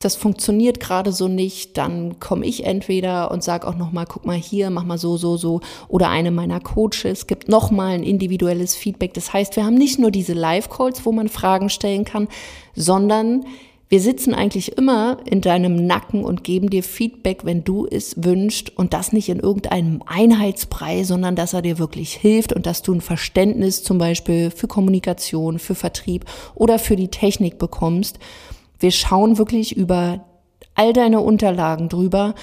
das 0.00 0.16
funktioniert 0.16 0.80
gerade 0.80 1.12
so 1.12 1.26
nicht, 1.26 1.78
dann 1.78 2.20
komme 2.20 2.44
ich 2.44 2.64
entweder 2.64 3.30
und 3.30 3.42
sage 3.42 3.66
auch 3.66 3.76
nochmal, 3.76 4.04
guck 4.06 4.26
mal 4.26 4.36
hier, 4.36 4.68
mach 4.70 4.84
mal 4.84 4.98
so, 4.98 5.16
so, 5.16 5.36
so. 5.36 5.60
Oder 5.88 6.10
eine 6.10 6.30
meiner 6.30 6.60
Coaches 6.60 7.26
gibt 7.26 7.48
nochmal 7.48 7.94
ein 7.94 8.02
individuelles 8.02 8.74
Feedback. 8.74 9.14
Das 9.14 9.32
heißt, 9.32 9.56
wir 9.56 9.64
haben 9.64 9.76
nicht 9.76 9.98
nur 9.98 10.10
diese 10.10 10.34
Live-Calls, 10.34 11.06
wo 11.06 11.12
man 11.12 11.28
Fragen 11.28 11.70
stellen 11.70 12.04
kann, 12.04 12.28
sondern 12.74 13.46
wir 13.88 14.00
sitzen 14.00 14.34
eigentlich 14.34 14.76
immer 14.76 15.18
in 15.24 15.40
deinem 15.40 15.86
Nacken 15.86 16.24
und 16.24 16.42
geben 16.42 16.70
dir 16.70 16.82
Feedback, 16.82 17.44
wenn 17.44 17.62
du 17.62 17.86
es 17.86 18.24
wünschst 18.24 18.76
und 18.76 18.92
das 18.92 19.12
nicht 19.12 19.28
in 19.28 19.38
irgendeinem 19.38 20.02
Einheitsbrei, 20.04 21.04
sondern 21.04 21.36
dass 21.36 21.52
er 21.52 21.62
dir 21.62 21.78
wirklich 21.78 22.12
hilft 22.14 22.52
und 22.52 22.66
dass 22.66 22.82
du 22.82 22.92
ein 22.92 23.00
Verständnis 23.00 23.84
zum 23.84 23.98
Beispiel 23.98 24.50
für 24.50 24.66
Kommunikation, 24.66 25.60
für 25.60 25.76
Vertrieb 25.76 26.24
oder 26.56 26.80
für 26.80 26.96
die 26.96 27.08
Technik 27.08 27.58
bekommst. 27.58 28.18
Wir 28.80 28.90
schauen 28.90 29.38
wirklich 29.38 29.76
über 29.76 30.24
all 30.74 30.92
deine 30.92 31.20
Unterlagen 31.20 31.88
drüber 31.88 32.34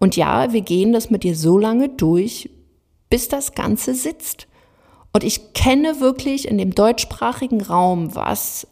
und 0.00 0.16
ja, 0.16 0.52
wir 0.52 0.62
gehen 0.62 0.92
das 0.92 1.10
mit 1.10 1.22
dir 1.22 1.36
so 1.36 1.58
lange 1.58 1.90
durch, 1.90 2.50
bis 3.08 3.28
das 3.28 3.54
Ganze 3.54 3.94
sitzt. 3.94 4.48
Und 5.12 5.24
ich 5.24 5.52
kenne 5.52 6.00
wirklich 6.00 6.46
in 6.48 6.58
dem 6.58 6.74
deutschsprachigen 6.74 7.62
Raum, 7.62 8.14
was 8.14 8.66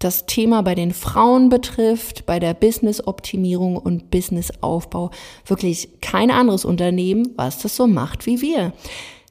das 0.00 0.26
Thema 0.26 0.62
bei 0.62 0.74
den 0.74 0.92
Frauen 0.92 1.50
betrifft, 1.50 2.26
bei 2.26 2.40
der 2.40 2.54
Business-Optimierung 2.54 3.76
und 3.76 4.10
Business-Aufbau, 4.10 5.10
wirklich 5.46 5.90
kein 6.00 6.30
anderes 6.30 6.64
Unternehmen, 6.64 7.28
was 7.36 7.58
das 7.58 7.76
so 7.76 7.86
macht 7.86 8.26
wie 8.26 8.40
wir. 8.40 8.72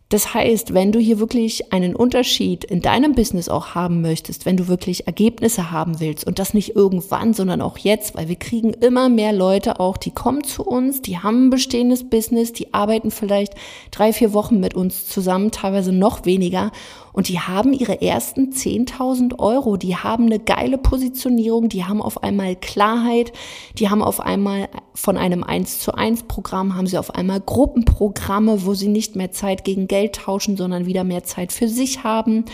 Das 0.09 0.33
heißt, 0.33 0.73
wenn 0.73 0.91
du 0.91 0.97
hier 0.97 1.19
wirklich 1.19 1.71
einen 1.71 1.95
Unterschied 1.95 2.63
in 2.63 2.81
deinem 2.81 3.13
Business 3.13 3.47
auch 3.47 3.75
haben 3.75 4.01
möchtest, 4.01 4.47
wenn 4.47 4.57
du 4.57 4.67
wirklich 4.67 5.05
Ergebnisse 5.05 5.69
haben 5.69 5.99
willst 5.99 6.25
und 6.25 6.39
das 6.39 6.55
nicht 6.55 6.75
irgendwann, 6.75 7.35
sondern 7.35 7.61
auch 7.61 7.77
jetzt, 7.77 8.15
weil 8.15 8.27
wir 8.27 8.35
kriegen 8.35 8.73
immer 8.73 9.07
mehr 9.07 9.33
Leute 9.33 9.79
auch, 9.79 9.97
die 9.97 10.09
kommen 10.09 10.43
zu 10.43 10.63
uns, 10.63 11.03
die 11.03 11.19
haben 11.19 11.45
ein 11.45 11.49
bestehendes 11.51 12.09
Business, 12.09 12.53
die 12.53 12.73
arbeiten 12.73 13.11
vielleicht 13.11 13.53
drei, 13.91 14.11
vier 14.11 14.33
Wochen 14.33 14.59
mit 14.59 14.73
uns 14.73 15.07
zusammen, 15.07 15.51
teilweise 15.51 15.91
noch 15.91 16.25
weniger 16.25 16.71
und 17.19 17.27
die 17.27 17.41
haben 17.41 17.73
ihre 17.73 18.01
ersten 18.01 18.53
10.000 18.53 19.39
Euro, 19.39 19.75
die 19.75 19.97
haben 19.97 20.27
eine 20.27 20.39
geile 20.39 20.77
Positionierung, 20.77 21.67
die 21.67 21.83
haben 21.83 22.01
auf 22.01 22.23
einmal 22.23 22.55
Klarheit, 22.55 23.33
die 23.77 23.89
haben 23.89 24.01
auf 24.01 24.21
einmal 24.21 24.69
von 24.93 25.17
einem 25.17 25.43
1 25.43 25.79
zu 25.79 25.93
1 25.93 26.23
Programm, 26.29 26.77
haben 26.77 26.87
sie 26.87 26.97
auf 26.97 27.13
einmal 27.13 27.41
Gruppenprogramme, 27.41 28.65
wo 28.65 28.73
sie 28.73 28.87
nicht 28.87 29.17
mehr 29.17 29.33
Zeit 29.33 29.65
gegen 29.65 29.89
Geld 29.89 30.15
tauschen, 30.15 30.55
sondern 30.55 30.85
wieder 30.85 31.03
mehr 31.03 31.25
Zeit 31.25 31.51
für 31.51 31.67
sich 31.67 32.05
haben. 32.05 32.45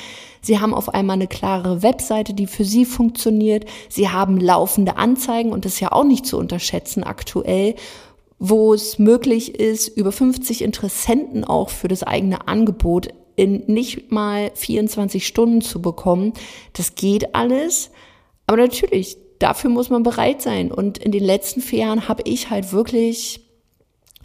Sie 0.41 0.59
haben 0.59 0.73
auf 0.73 0.89
einmal 0.89 1.17
eine 1.17 1.27
klare 1.27 1.83
Webseite, 1.83 2.33
die 2.33 2.47
für 2.47 2.65
sie 2.65 2.85
funktioniert. 2.85 3.65
Sie 3.87 4.09
haben 4.09 4.39
laufende 4.39 4.97
Anzeigen 4.97 5.51
und 5.51 5.65
das 5.65 5.73
ist 5.73 5.81
ja 5.81 5.91
auch 5.91 6.05
nicht 6.05 6.25
zu 6.25 6.39
unterschätzen 6.39 7.03
aktuell 7.03 7.75
wo 8.37 8.73
es 8.73 8.99
möglich 8.99 9.55
ist, 9.55 9.87
über 9.87 10.11
50 10.11 10.61
Interessenten 10.61 11.45
auch 11.45 11.69
für 11.69 11.87
das 11.87 12.03
eigene 12.03 12.49
Angebot 12.49 13.07
in 13.35 13.63
nicht 13.67 14.11
mal 14.11 14.51
24 14.55 15.25
Stunden 15.25 15.61
zu 15.61 15.81
bekommen. 15.81 16.33
Das 16.73 16.95
geht 16.95 17.35
alles. 17.35 17.91
Aber 18.47 18.57
natürlich, 18.57 19.17
dafür 19.39 19.69
muss 19.69 19.89
man 19.89 20.03
bereit 20.03 20.41
sein. 20.41 20.71
Und 20.71 20.97
in 20.97 21.11
den 21.11 21.23
letzten 21.23 21.61
vier 21.61 21.79
Jahren 21.79 22.07
habe 22.07 22.23
ich 22.25 22.49
halt 22.49 22.71
wirklich 22.71 23.41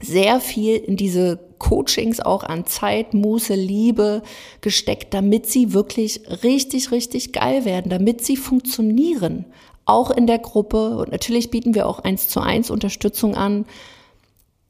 sehr 0.01 0.40
viel 0.40 0.77
in 0.77 0.96
diese 0.96 1.38
Coachings 1.59 2.20
auch 2.20 2.42
an 2.42 2.66
Zeit, 2.66 3.12
Muße, 3.12 3.55
Liebe 3.55 4.23
gesteckt, 4.62 5.12
damit 5.12 5.46
sie 5.46 5.75
wirklich 5.75 6.23
richtig, 6.42 6.90
richtig 6.90 7.33
geil 7.33 7.64
werden, 7.64 7.90
damit 7.90 8.25
sie 8.25 8.37
funktionieren. 8.37 9.44
Auch 9.85 10.11
in 10.11 10.27
der 10.27 10.38
Gruppe. 10.38 10.96
Und 10.96 11.12
natürlich 11.12 11.51
bieten 11.51 11.75
wir 11.75 11.87
auch 11.87 11.99
eins 11.99 12.29
zu 12.29 12.40
eins 12.40 12.70
Unterstützung 12.70 13.35
an. 13.35 13.66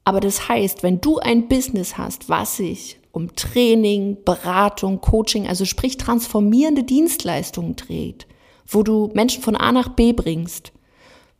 Aber 0.04 0.20
das 0.20 0.48
heißt, 0.48 0.82
wenn 0.82 1.00
du 1.00 1.18
ein 1.18 1.46
Business 1.46 1.96
hast, 1.96 2.28
was 2.28 2.56
sich 2.56 2.99
um 3.12 3.34
Training, 3.34 4.18
Beratung, 4.24 5.00
Coaching, 5.00 5.46
also 5.46 5.64
sprich 5.64 5.96
transformierende 5.96 6.84
Dienstleistungen 6.84 7.76
dreht, 7.76 8.26
wo 8.66 8.82
du 8.82 9.10
Menschen 9.14 9.42
von 9.42 9.56
A 9.56 9.72
nach 9.72 9.88
B 9.90 10.12
bringst. 10.12 10.72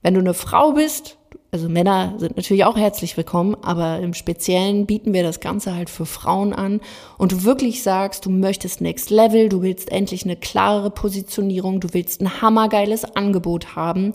Wenn 0.03 0.15
du 0.15 0.21
eine 0.21 0.35
Frau 0.35 0.73
bist, 0.73 1.19
also 1.53 1.69
Männer 1.69 2.15
sind 2.19 2.37
natürlich 2.37 2.65
auch 2.65 2.77
herzlich 2.77 3.17
willkommen, 3.17 3.57
aber 3.63 3.99
im 3.99 4.15
Speziellen 4.15 4.87
bieten 4.87 5.13
wir 5.13 5.25
das 5.25 5.41
Ganze 5.41 5.75
halt 5.75 5.91
für 5.91 6.07
Frauen 6.07 6.53
an 6.53 6.81
und 7.19 7.33
du 7.33 7.45
wirklich 7.45 7.83
sagst, 7.83 8.25
du 8.25 8.31
möchtest 8.31 8.81
Next 8.81 9.11
Level, 9.11 9.49
du 9.49 9.61
willst 9.61 9.91
endlich 9.91 10.25
eine 10.25 10.37
klarere 10.37 10.91
Positionierung, 10.91 11.81
du 11.81 11.89
willst 11.93 12.21
ein 12.21 12.41
hammergeiles 12.41 13.05
Angebot 13.05 13.75
haben, 13.75 14.13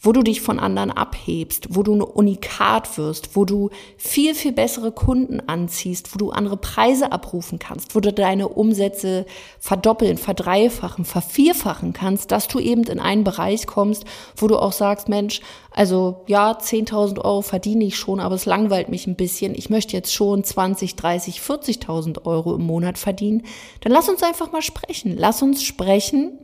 wo 0.00 0.12
du 0.12 0.22
dich 0.22 0.40
von 0.40 0.58
anderen 0.58 0.90
abhebst, 0.90 1.68
wo 1.70 1.82
du 1.82 1.94
ein 1.94 2.02
Unikat 2.02 2.98
wirst, 2.98 3.34
wo 3.34 3.44
du 3.44 3.70
viel, 3.96 4.34
viel 4.34 4.52
bessere 4.52 4.92
Kunden 4.92 5.40
anziehst, 5.46 6.14
wo 6.14 6.18
du 6.18 6.30
andere 6.30 6.56
Preise 6.56 7.12
abrufen 7.12 7.58
kannst, 7.58 7.94
wo 7.94 8.00
du 8.00 8.12
deine 8.12 8.48
Umsätze 8.48 9.26
verdoppeln, 9.58 10.18
verdreifachen, 10.18 11.04
vervierfachen 11.04 11.92
kannst, 11.92 12.30
dass 12.30 12.48
du 12.48 12.58
eben 12.58 12.84
in 12.84 13.00
einen 13.00 13.24
Bereich 13.24 13.66
kommst, 13.66 14.04
wo 14.36 14.48
du 14.48 14.58
auch 14.58 14.72
sagst, 14.72 15.08
Mensch, 15.08 15.40
also 15.70 16.24
ja, 16.26 16.52
10.000 16.52 17.18
Euro 17.24 17.42
verdiene 17.42 17.84
ich 17.84 17.96
schon, 17.96 18.20
aber 18.20 18.34
es 18.34 18.46
langweilt 18.46 18.88
mich 18.88 19.06
ein 19.06 19.16
bisschen. 19.16 19.54
Ich 19.54 19.70
möchte 19.70 19.96
jetzt 19.96 20.12
schon 20.12 20.44
20, 20.44 20.96
30, 20.96 21.40
40.000 21.40 22.24
Euro 22.24 22.54
im 22.54 22.62
Monat 22.62 22.98
verdienen. 22.98 23.42
Dann 23.80 23.92
lass 23.92 24.08
uns 24.08 24.22
einfach 24.22 24.52
mal 24.52 24.62
sprechen. 24.62 25.14
Lass 25.16 25.42
uns 25.42 25.62
sprechen 25.62 26.38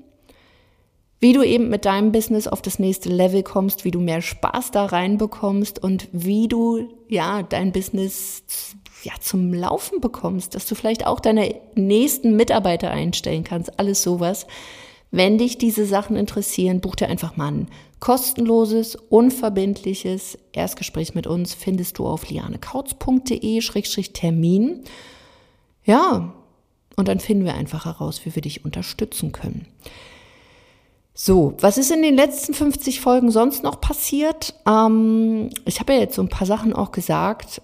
wie 1.22 1.32
du 1.32 1.42
eben 1.44 1.68
mit 1.68 1.84
deinem 1.84 2.10
Business 2.10 2.48
auf 2.48 2.62
das 2.62 2.80
nächste 2.80 3.08
Level 3.08 3.44
kommst, 3.44 3.84
wie 3.84 3.92
du 3.92 4.00
mehr 4.00 4.22
Spaß 4.22 4.72
da 4.72 4.86
reinbekommst 4.86 5.80
und 5.80 6.08
wie 6.10 6.48
du 6.48 6.88
ja 7.08 7.44
dein 7.44 7.70
Business 7.70 8.42
ja 9.04 9.12
zum 9.20 9.54
Laufen 9.54 10.00
bekommst, 10.00 10.56
dass 10.56 10.66
du 10.66 10.74
vielleicht 10.74 11.06
auch 11.06 11.20
deine 11.20 11.54
nächsten 11.76 12.34
Mitarbeiter 12.34 12.90
einstellen 12.90 13.44
kannst, 13.44 13.78
alles 13.78 14.02
sowas. 14.02 14.48
Wenn 15.12 15.38
dich 15.38 15.58
diese 15.58 15.86
Sachen 15.86 16.16
interessieren, 16.16 16.80
buch 16.80 16.96
dir 16.96 17.08
einfach 17.08 17.36
mal 17.36 17.52
ein 17.52 17.68
kostenloses, 18.00 18.96
unverbindliches 18.96 20.36
Erstgespräch 20.50 21.14
mit 21.14 21.28
uns 21.28 21.54
findest 21.54 21.98
du 21.98 22.06
auf 22.08 22.28
lianekautz.de-termin. 22.30 24.82
Ja, 25.84 26.34
und 26.96 27.06
dann 27.06 27.20
finden 27.20 27.44
wir 27.44 27.54
einfach 27.54 27.84
heraus, 27.84 28.22
wie 28.24 28.34
wir 28.34 28.42
dich 28.42 28.64
unterstützen 28.64 29.30
können. 29.30 29.68
So, 31.14 31.54
was 31.60 31.76
ist 31.76 31.90
in 31.90 32.02
den 32.02 32.16
letzten 32.16 32.54
50 32.54 33.00
Folgen 33.00 33.30
sonst 33.30 33.62
noch 33.62 33.80
passiert? 33.80 34.54
Ähm, 34.66 35.50
ich 35.66 35.78
habe 35.80 35.92
ja 35.92 36.00
jetzt 36.00 36.14
so 36.14 36.22
ein 36.22 36.30
paar 36.30 36.46
Sachen 36.46 36.72
auch 36.72 36.90
gesagt. 36.90 37.60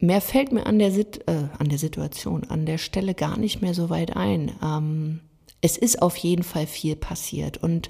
Mehr 0.00 0.20
fällt 0.20 0.52
mir 0.52 0.66
an 0.66 0.78
der, 0.78 0.90
Sit 0.90 1.26
äh, 1.28 1.48
an 1.58 1.68
der 1.68 1.78
Situation, 1.78 2.44
an 2.48 2.66
der 2.66 2.78
Stelle 2.78 3.14
gar 3.14 3.38
nicht 3.38 3.62
mehr 3.62 3.74
so 3.74 3.90
weit 3.90 4.16
ein. 4.16 4.52
Ähm, 4.62 5.20
es 5.60 5.76
ist 5.76 6.02
auf 6.02 6.16
jeden 6.16 6.42
Fall 6.42 6.66
viel 6.66 6.96
passiert. 6.96 7.58
Und 7.58 7.88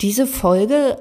diese 0.00 0.26
Folge 0.26 1.00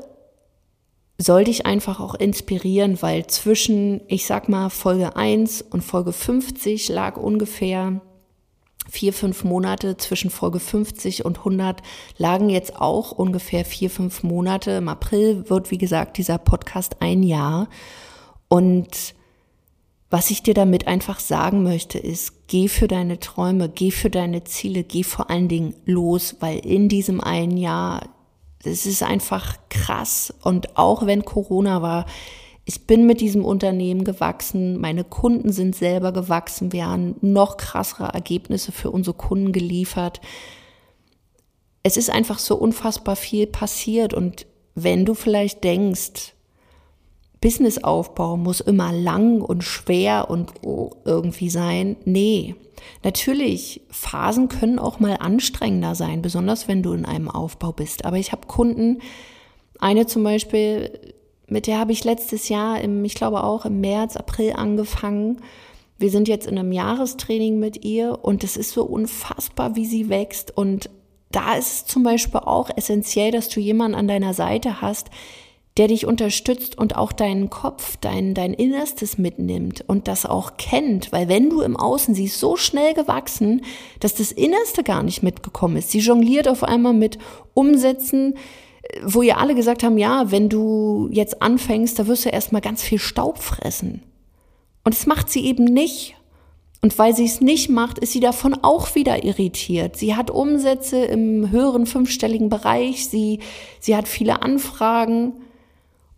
soll 1.20 1.44
dich 1.44 1.66
einfach 1.66 2.00
auch 2.00 2.16
inspirieren, 2.16 3.02
weil 3.02 3.28
zwischen, 3.28 4.02
ich 4.08 4.26
sag 4.26 4.50
mal, 4.50 4.70
Folge 4.70 5.16
1 5.16 5.64
und 5.64 5.84
Folge 5.84 6.14
50 6.14 6.90
lag 6.90 7.18
ungefähr 7.18 8.02
vier, 8.90 9.14
fünf 9.14 9.44
Monate 9.44 9.98
zwischen 9.98 10.30
Folge 10.30 10.60
50 10.60 11.26
und 11.26 11.40
100 11.40 11.82
lagen 12.18 12.50
jetzt 12.50 12.80
auch 12.80 13.12
ungefähr 13.12 13.66
vier, 13.66 13.90
fünf 13.90 14.24
Monate. 14.24 14.72
Im 14.72 14.90
April 14.90 15.50
wird, 15.50 15.72
wie 15.72 15.78
gesagt, 15.78 16.18
dieser 16.18 16.38
Podcast 16.38 16.98
ein 17.02 17.24
Jahr. 17.24 17.68
Und 18.48 19.16
was 20.10 20.32
ich 20.32 20.42
dir 20.42 20.54
damit 20.54 20.88
einfach 20.88 21.20
sagen 21.20 21.64
möchte, 21.64 22.00
ist, 22.00 22.48
geh 22.48 22.70
für 22.70 22.88
deine 22.88 23.20
Träume, 23.20 23.68
geh 23.68 23.92
für 23.92 24.10
deine 24.10 24.46
Ziele, 24.46 24.84
geh 24.84 25.04
vor 25.04 25.30
allen 25.30 25.50
Dingen 25.50 25.74
los, 25.86 26.38
weil 26.40 26.60
in 26.60 26.88
diesem 26.88 27.20
einen 27.20 27.58
Jahr, 27.58 28.08
es 28.64 28.86
ist 28.86 29.04
einfach 29.04 29.58
krass. 29.70 30.34
Und 30.42 30.78
auch 30.78 31.06
wenn 31.06 31.26
Corona 31.26 31.82
war, 31.82 32.06
ich 32.70 32.86
bin 32.86 33.06
mit 33.06 33.22
diesem 33.22 33.46
Unternehmen 33.46 34.04
gewachsen, 34.04 34.78
meine 34.82 35.06
Kunden 35.06 35.54
sind 35.54 35.74
selber 35.74 36.12
gewachsen, 36.12 36.74
wir 36.74 36.86
haben 36.86 37.16
noch 37.22 37.56
krassere 37.56 38.10
Ergebnisse 38.10 38.74
für 38.74 38.92
unsere 38.92 39.16
Kunden 39.16 39.54
geliefert. 39.54 40.20
Es 41.82 41.96
ist 41.96 42.10
einfach 42.10 42.40
so 42.40 42.58
unfassbar 42.58 43.16
viel 43.16 43.48
passiert 43.48 44.14
und 44.14 44.48
wenn 44.76 45.06
du 45.06 45.14
vielleicht 45.14 45.64
denkst, 45.64 46.34
Businessaufbau 47.40 48.36
muss 48.36 48.60
immer 48.60 48.92
lang 48.92 49.40
und 49.40 49.64
schwer 49.64 50.30
und 50.30 50.52
irgendwie 51.06 51.50
sein. 51.50 51.96
Nee, 52.04 52.56
natürlich, 53.02 53.80
Phasen 53.90 54.50
können 54.50 54.78
auch 54.78 55.00
mal 55.00 55.16
anstrengender 55.22 55.96
sein, 55.96 56.22
besonders 56.22 56.68
wenn 56.68 56.84
du 56.84 56.92
in 56.92 57.06
einem 57.06 57.30
Aufbau 57.30 57.72
bist. 57.72 58.04
Aber 58.04 58.18
ich 58.18 58.34
habe 58.34 58.46
Kunden, 58.46 59.00
eine 59.80 60.06
zum 60.06 60.26
Beispiel, 60.26 61.16
mit 61.48 61.68
der 61.68 61.80
habe 61.80 61.94
ich 61.94 62.04
letztes 62.04 62.50
Jahr, 62.50 62.82
im, 62.82 63.04
ich 63.06 63.16
glaube 63.16 63.44
auch 63.44 63.66
im 63.66 63.80
März, 63.82 64.18
April 64.18 64.54
angefangen. 64.54 65.42
Wir 65.98 66.10
sind 66.10 66.28
jetzt 66.28 66.46
in 66.46 66.58
einem 66.58 66.72
Jahrestraining 66.72 67.58
mit 67.58 67.84
ihr 67.84 68.20
und 68.22 68.44
es 68.44 68.58
ist 68.58 68.72
so 68.72 68.84
unfassbar, 68.84 69.76
wie 69.76 69.86
sie 69.86 70.10
wächst. 70.10 70.56
Und 70.56 70.90
da 71.32 71.56
ist 71.56 71.74
es 71.74 71.86
zum 71.86 72.04
Beispiel 72.04 72.42
auch 72.42 72.70
essentiell, 72.76 73.32
dass 73.32 73.50
du 73.50 73.60
jemanden 73.60 73.96
an 73.96 74.08
deiner 74.08 74.34
Seite 74.34 74.82
hast, 74.82 75.10
der 75.78 75.88
dich 75.88 76.06
unterstützt 76.08 76.78
und 76.78 76.96
auch 76.96 77.12
deinen 77.12 77.50
Kopf, 77.50 77.98
dein, 78.02 78.34
dein 78.34 78.54
Innerstes 78.54 79.18
mitnimmt 79.18 79.84
und 79.88 80.08
das 80.08 80.26
auch 80.26 80.58
kennt. 80.58 81.12
Weil 81.12 81.30
wenn 81.30 81.50
du 81.50 81.62
im 81.62 81.78
Außen, 81.78 82.16
sie 82.16 82.26
ist 82.26 82.40
so 82.40 82.56
schnell 82.58 82.94
gewachsen, 82.94 83.62
dass 84.00 84.16
das 84.16 84.32
Innerste 84.32 84.84
gar 84.84 85.04
nicht 85.04 85.22
mitgekommen 85.22 85.78
ist. 85.78 85.92
Sie 85.92 86.00
jongliert 86.00 86.48
auf 86.48 86.64
einmal 86.64 86.94
mit 86.94 87.20
Umsätzen, 87.54 88.36
wo 89.04 89.22
ihr 89.22 89.38
alle 89.38 89.56
gesagt 89.56 89.84
haben, 89.84 89.98
ja, 89.98 90.32
wenn 90.32 90.50
du 90.50 91.10
jetzt 91.12 91.42
anfängst, 91.42 91.98
da 92.00 92.08
wirst 92.08 92.26
du 92.26 92.30
erstmal 92.30 92.62
ganz 92.62 92.82
viel 92.82 93.00
Staub 93.00 93.40
fressen. 93.40 94.04
Und 94.84 94.96
das 94.96 95.06
macht 95.06 95.30
sie 95.30 95.46
eben 95.46 95.66
nicht. 95.66 96.16
Und 96.82 96.98
weil 97.00 97.16
sie 97.16 97.26
es 97.26 97.42
nicht 97.42 97.70
macht, 97.70 97.98
ist 98.00 98.14
sie 98.14 98.20
davon 98.20 98.54
auch 98.62 98.96
wieder 98.96 99.24
irritiert. 99.24 99.98
Sie 99.98 100.16
hat 100.16 100.30
Umsätze 100.30 101.04
im 101.06 101.50
höheren 101.52 101.86
fünfstelligen 101.86 102.50
Bereich, 102.50 103.10
sie, 103.10 103.40
sie 103.80 103.96
hat 103.96 104.08
viele 104.08 104.42
Anfragen. 104.42 105.34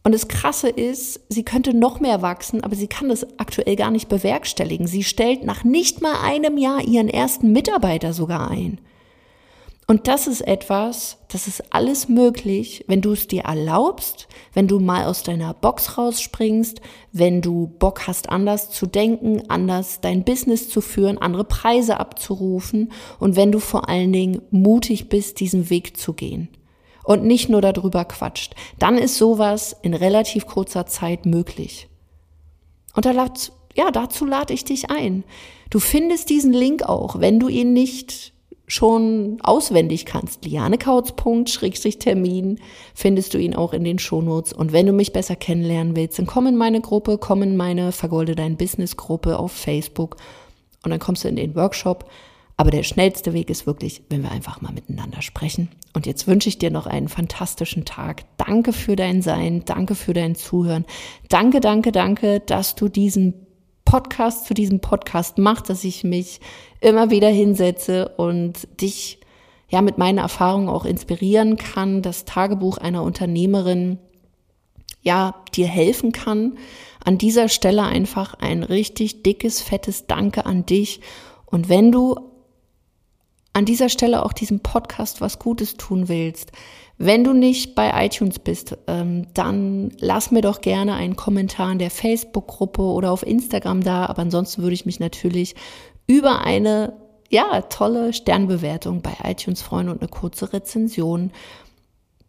Und 0.04 0.14
das 0.14 0.28
Krasse 0.28 0.70
ist, 0.70 1.22
sie 1.30 1.44
könnte 1.44 1.74
noch 1.74 2.00
mehr 2.00 2.22
wachsen, 2.22 2.64
aber 2.64 2.76
sie 2.76 2.88
kann 2.88 3.10
das 3.10 3.40
aktuell 3.40 3.76
gar 3.76 3.92
nicht 3.92 4.10
bewerkstelligen. 4.10 4.88
Sie 4.88 5.04
stellt 5.04 5.44
nach 5.44 5.64
nicht 5.64 6.02
mal 6.02 6.16
einem 6.24 6.58
Jahr 6.58 6.84
ihren 6.84 7.10
ersten 7.10 7.52
Mitarbeiter 7.52 8.14
sogar 8.14 8.52
ein. 8.52 8.80
Und 9.90 10.08
das 10.08 10.28
ist 10.28 10.42
etwas, 10.42 11.18
das 11.30 11.48
ist 11.48 11.74
alles 11.74 12.10
möglich, 12.10 12.86
wenn 12.86 13.02
du 13.02 13.14
es 13.14 13.26
dir 13.26 13.46
erlaubst, 13.46 14.28
wenn 14.54 14.68
du 14.68 14.80
mal 14.80 15.06
aus 15.06 15.24
deiner 15.24 15.56
Box 15.56 15.98
rausspringst, 15.98 16.80
wenn 17.12 17.42
du 17.42 17.66
Bock 17.80 18.06
hast, 18.06 18.30
anders 18.30 18.70
zu 18.70 18.86
denken, 18.86 19.50
anders 19.50 20.00
dein 20.00 20.24
Business 20.24 20.70
zu 20.70 20.82
führen, 20.82 21.18
andere 21.18 21.44
Preise 21.44 22.00
abzurufen 22.00 22.92
und 23.18 23.36
wenn 23.36 23.52
du 23.52 23.58
vor 23.58 23.90
allen 23.90 24.14
Dingen 24.14 24.44
mutig 24.52 25.10
bist, 25.10 25.40
diesen 25.40 25.72
Weg 25.72 25.98
zu 25.98 26.14
gehen 26.14 26.50
und 27.04 27.24
nicht 27.24 27.50
nur 27.50 27.62
darüber 27.62 28.06
quatscht. 28.06 28.54
Dann 28.78 28.96
ist 28.96 29.18
sowas 29.18 29.76
in 29.82 29.96
relativ 29.96 30.46
kurzer 30.46 30.86
Zeit 30.86 31.26
möglich. 31.26 31.90
Und 32.94 33.06
da 33.06 33.28
ja, 33.76 33.90
dazu 33.90 34.28
lade 34.28 34.54
ich 34.54 34.66
dich 34.66 34.92
ein. 34.92 35.24
Du 35.72 35.80
findest 35.80 36.30
diesen 36.30 36.54
Link 36.54 36.84
auch, 36.84 37.20
wenn 37.20 37.40
du 37.40 37.48
ihn 37.48 37.74
nicht 37.74 38.34
schon 38.70 39.40
auswendig 39.42 40.06
kannst. 40.06 40.46
lianekautz.termin 40.46 42.60
findest 42.94 43.34
du 43.34 43.40
ihn 43.40 43.56
auch 43.56 43.74
in 43.74 43.84
den 43.84 44.00
Shownotes. 44.00 44.54
Und 44.54 44.72
wenn 44.72 44.86
du 44.86 44.94
mich 44.94 45.12
besser 45.12 45.36
kennenlernen 45.36 45.96
willst, 45.96 46.20
dann 46.20 46.28
komm 46.28 46.48
in 46.48 46.56
meine 46.56 46.80
Gruppe, 46.80 47.18
komm 47.18 47.42
in 47.42 47.58
meine 47.58 47.92
Vergolde 47.92 48.36
dein 48.36 48.58
Business 48.58 48.96
Gruppe 48.96 49.40
auf 49.40 49.52
Facebook 49.52 50.18
und 50.84 50.92
dann 50.92 51.00
kommst 51.00 51.24
du 51.24 51.28
in 51.28 51.36
den 51.36 51.56
Workshop. 51.56 52.10
Aber 52.58 52.72
der 52.72 52.84
schnellste 52.84 53.34
Weg 53.34 53.50
ist 53.50 53.66
wirklich, 53.66 54.04
wenn 54.10 54.22
wir 54.22 54.32
einfach 54.32 54.62
mal 54.62 54.74
miteinander 54.74 55.22
sprechen. 55.22 55.70
Und 55.94 56.06
jetzt 56.06 56.28
wünsche 56.28 56.50
ich 56.50 56.60
dir 56.60 56.70
noch 56.70 56.86
einen 56.86 57.08
fantastischen 57.08 57.86
Tag. 57.86 58.26
Danke 58.38 58.74
für 58.74 58.96
dein 58.96 59.22
Sein, 59.22 59.64
danke 59.66 59.96
für 59.96 60.14
dein 60.14 60.36
Zuhören. 60.36 60.86
Danke, 61.30 61.62
danke, 61.62 61.92
danke, 61.92 62.42
dass 62.42 62.76
du 62.76 62.90
diesen 62.90 63.48
Podcast 63.90 64.46
zu 64.46 64.54
diesem 64.54 64.82
Podcast 64.82 65.40
macht, 65.40 65.68
dass 65.68 65.84
ich 65.84 66.04
mich 66.04 66.42
immer 66.80 67.10
wieder 67.10 67.28
hinsetze 67.28 68.10
und 68.18 68.68
dich 68.80 69.20
ja 69.68 69.82
mit 69.82 69.98
meinen 69.98 70.20
Erfahrungen 70.20 70.70
auch 70.70 70.86
inspirieren 70.86 71.58
kann, 71.58 72.04
das 72.04 72.24
Tagebuch 72.24 72.78
einer 72.78 73.02
Unternehmerin 73.02 73.98
ja 75.02 75.34
dir 75.56 75.66
helfen 75.66 76.12
kann. 76.12 76.60
An 77.04 77.18
dieser 77.18 77.50
Stelle 77.50 77.82
einfach 77.82 78.36
ein 78.36 78.62
richtig 78.62 79.24
dickes, 79.24 79.60
fettes 79.60 80.06
Danke 80.06 80.46
an 80.46 80.68
dich. 80.68 81.02
Und 81.48 81.68
wenn 81.68 81.92
du 81.92 82.29
an 83.60 83.66
dieser 83.66 83.90
Stelle 83.90 84.24
auch 84.26 84.32
diesem 84.32 84.62
Podcast 84.62 85.20
was 85.20 85.38
Gutes 85.38 85.76
tun 85.76 86.08
willst, 86.08 86.54
wenn 86.98 87.26
du 87.26 87.34
nicht 87.34 87.76
bei 87.76 88.06
iTunes 88.06 88.40
bist, 88.40 88.78
ähm, 88.88 89.28
dann 89.34 89.92
lass 90.00 90.32
mir 90.32 90.42
doch 90.42 90.62
gerne 90.62 90.96
einen 90.96 91.18
Kommentar 91.18 91.72
in 91.72 91.80
der 91.80 91.92
Facebook-Gruppe 91.92 92.82
oder 92.82 93.12
auf 93.12 93.26
Instagram 93.26 93.84
da. 93.84 94.06
Aber 94.06 94.22
ansonsten 94.22 94.62
würde 94.62 94.74
ich 94.74 94.86
mich 94.86 95.00
natürlich 95.00 95.56
über 96.08 96.46
eine 96.46 96.94
ja, 97.30 97.62
tolle 97.64 98.14
Sternbewertung 98.14 99.02
bei 99.02 99.16
iTunes 99.24 99.62
freuen 99.62 99.90
und 99.90 100.02
eine 100.02 100.10
kurze 100.10 100.52
Rezension, 100.54 101.32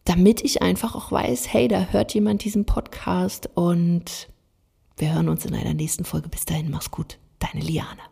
damit 0.05 0.45
ich 0.45 0.63
einfach 0.63 0.97
auch 0.97 1.13
weiß, 1.13 1.53
hey, 1.53 1.69
da 1.69 1.87
hört 1.91 2.13
jemand 2.13 2.45
diesen 2.45 2.67
Podcast 2.67 3.49
und 3.55 4.29
wir 4.97 5.15
hören 5.15 5.29
uns 5.29 5.45
in 5.47 5.55
einer 5.55 5.75
nächsten 5.75 6.05
Folge. 6.05 6.29
Bis 6.29 6.45
dahin, 6.45 6.71
mach's 6.71 6.91
gut. 6.91 7.19
Deine 7.39 7.65
Liane. 7.65 8.10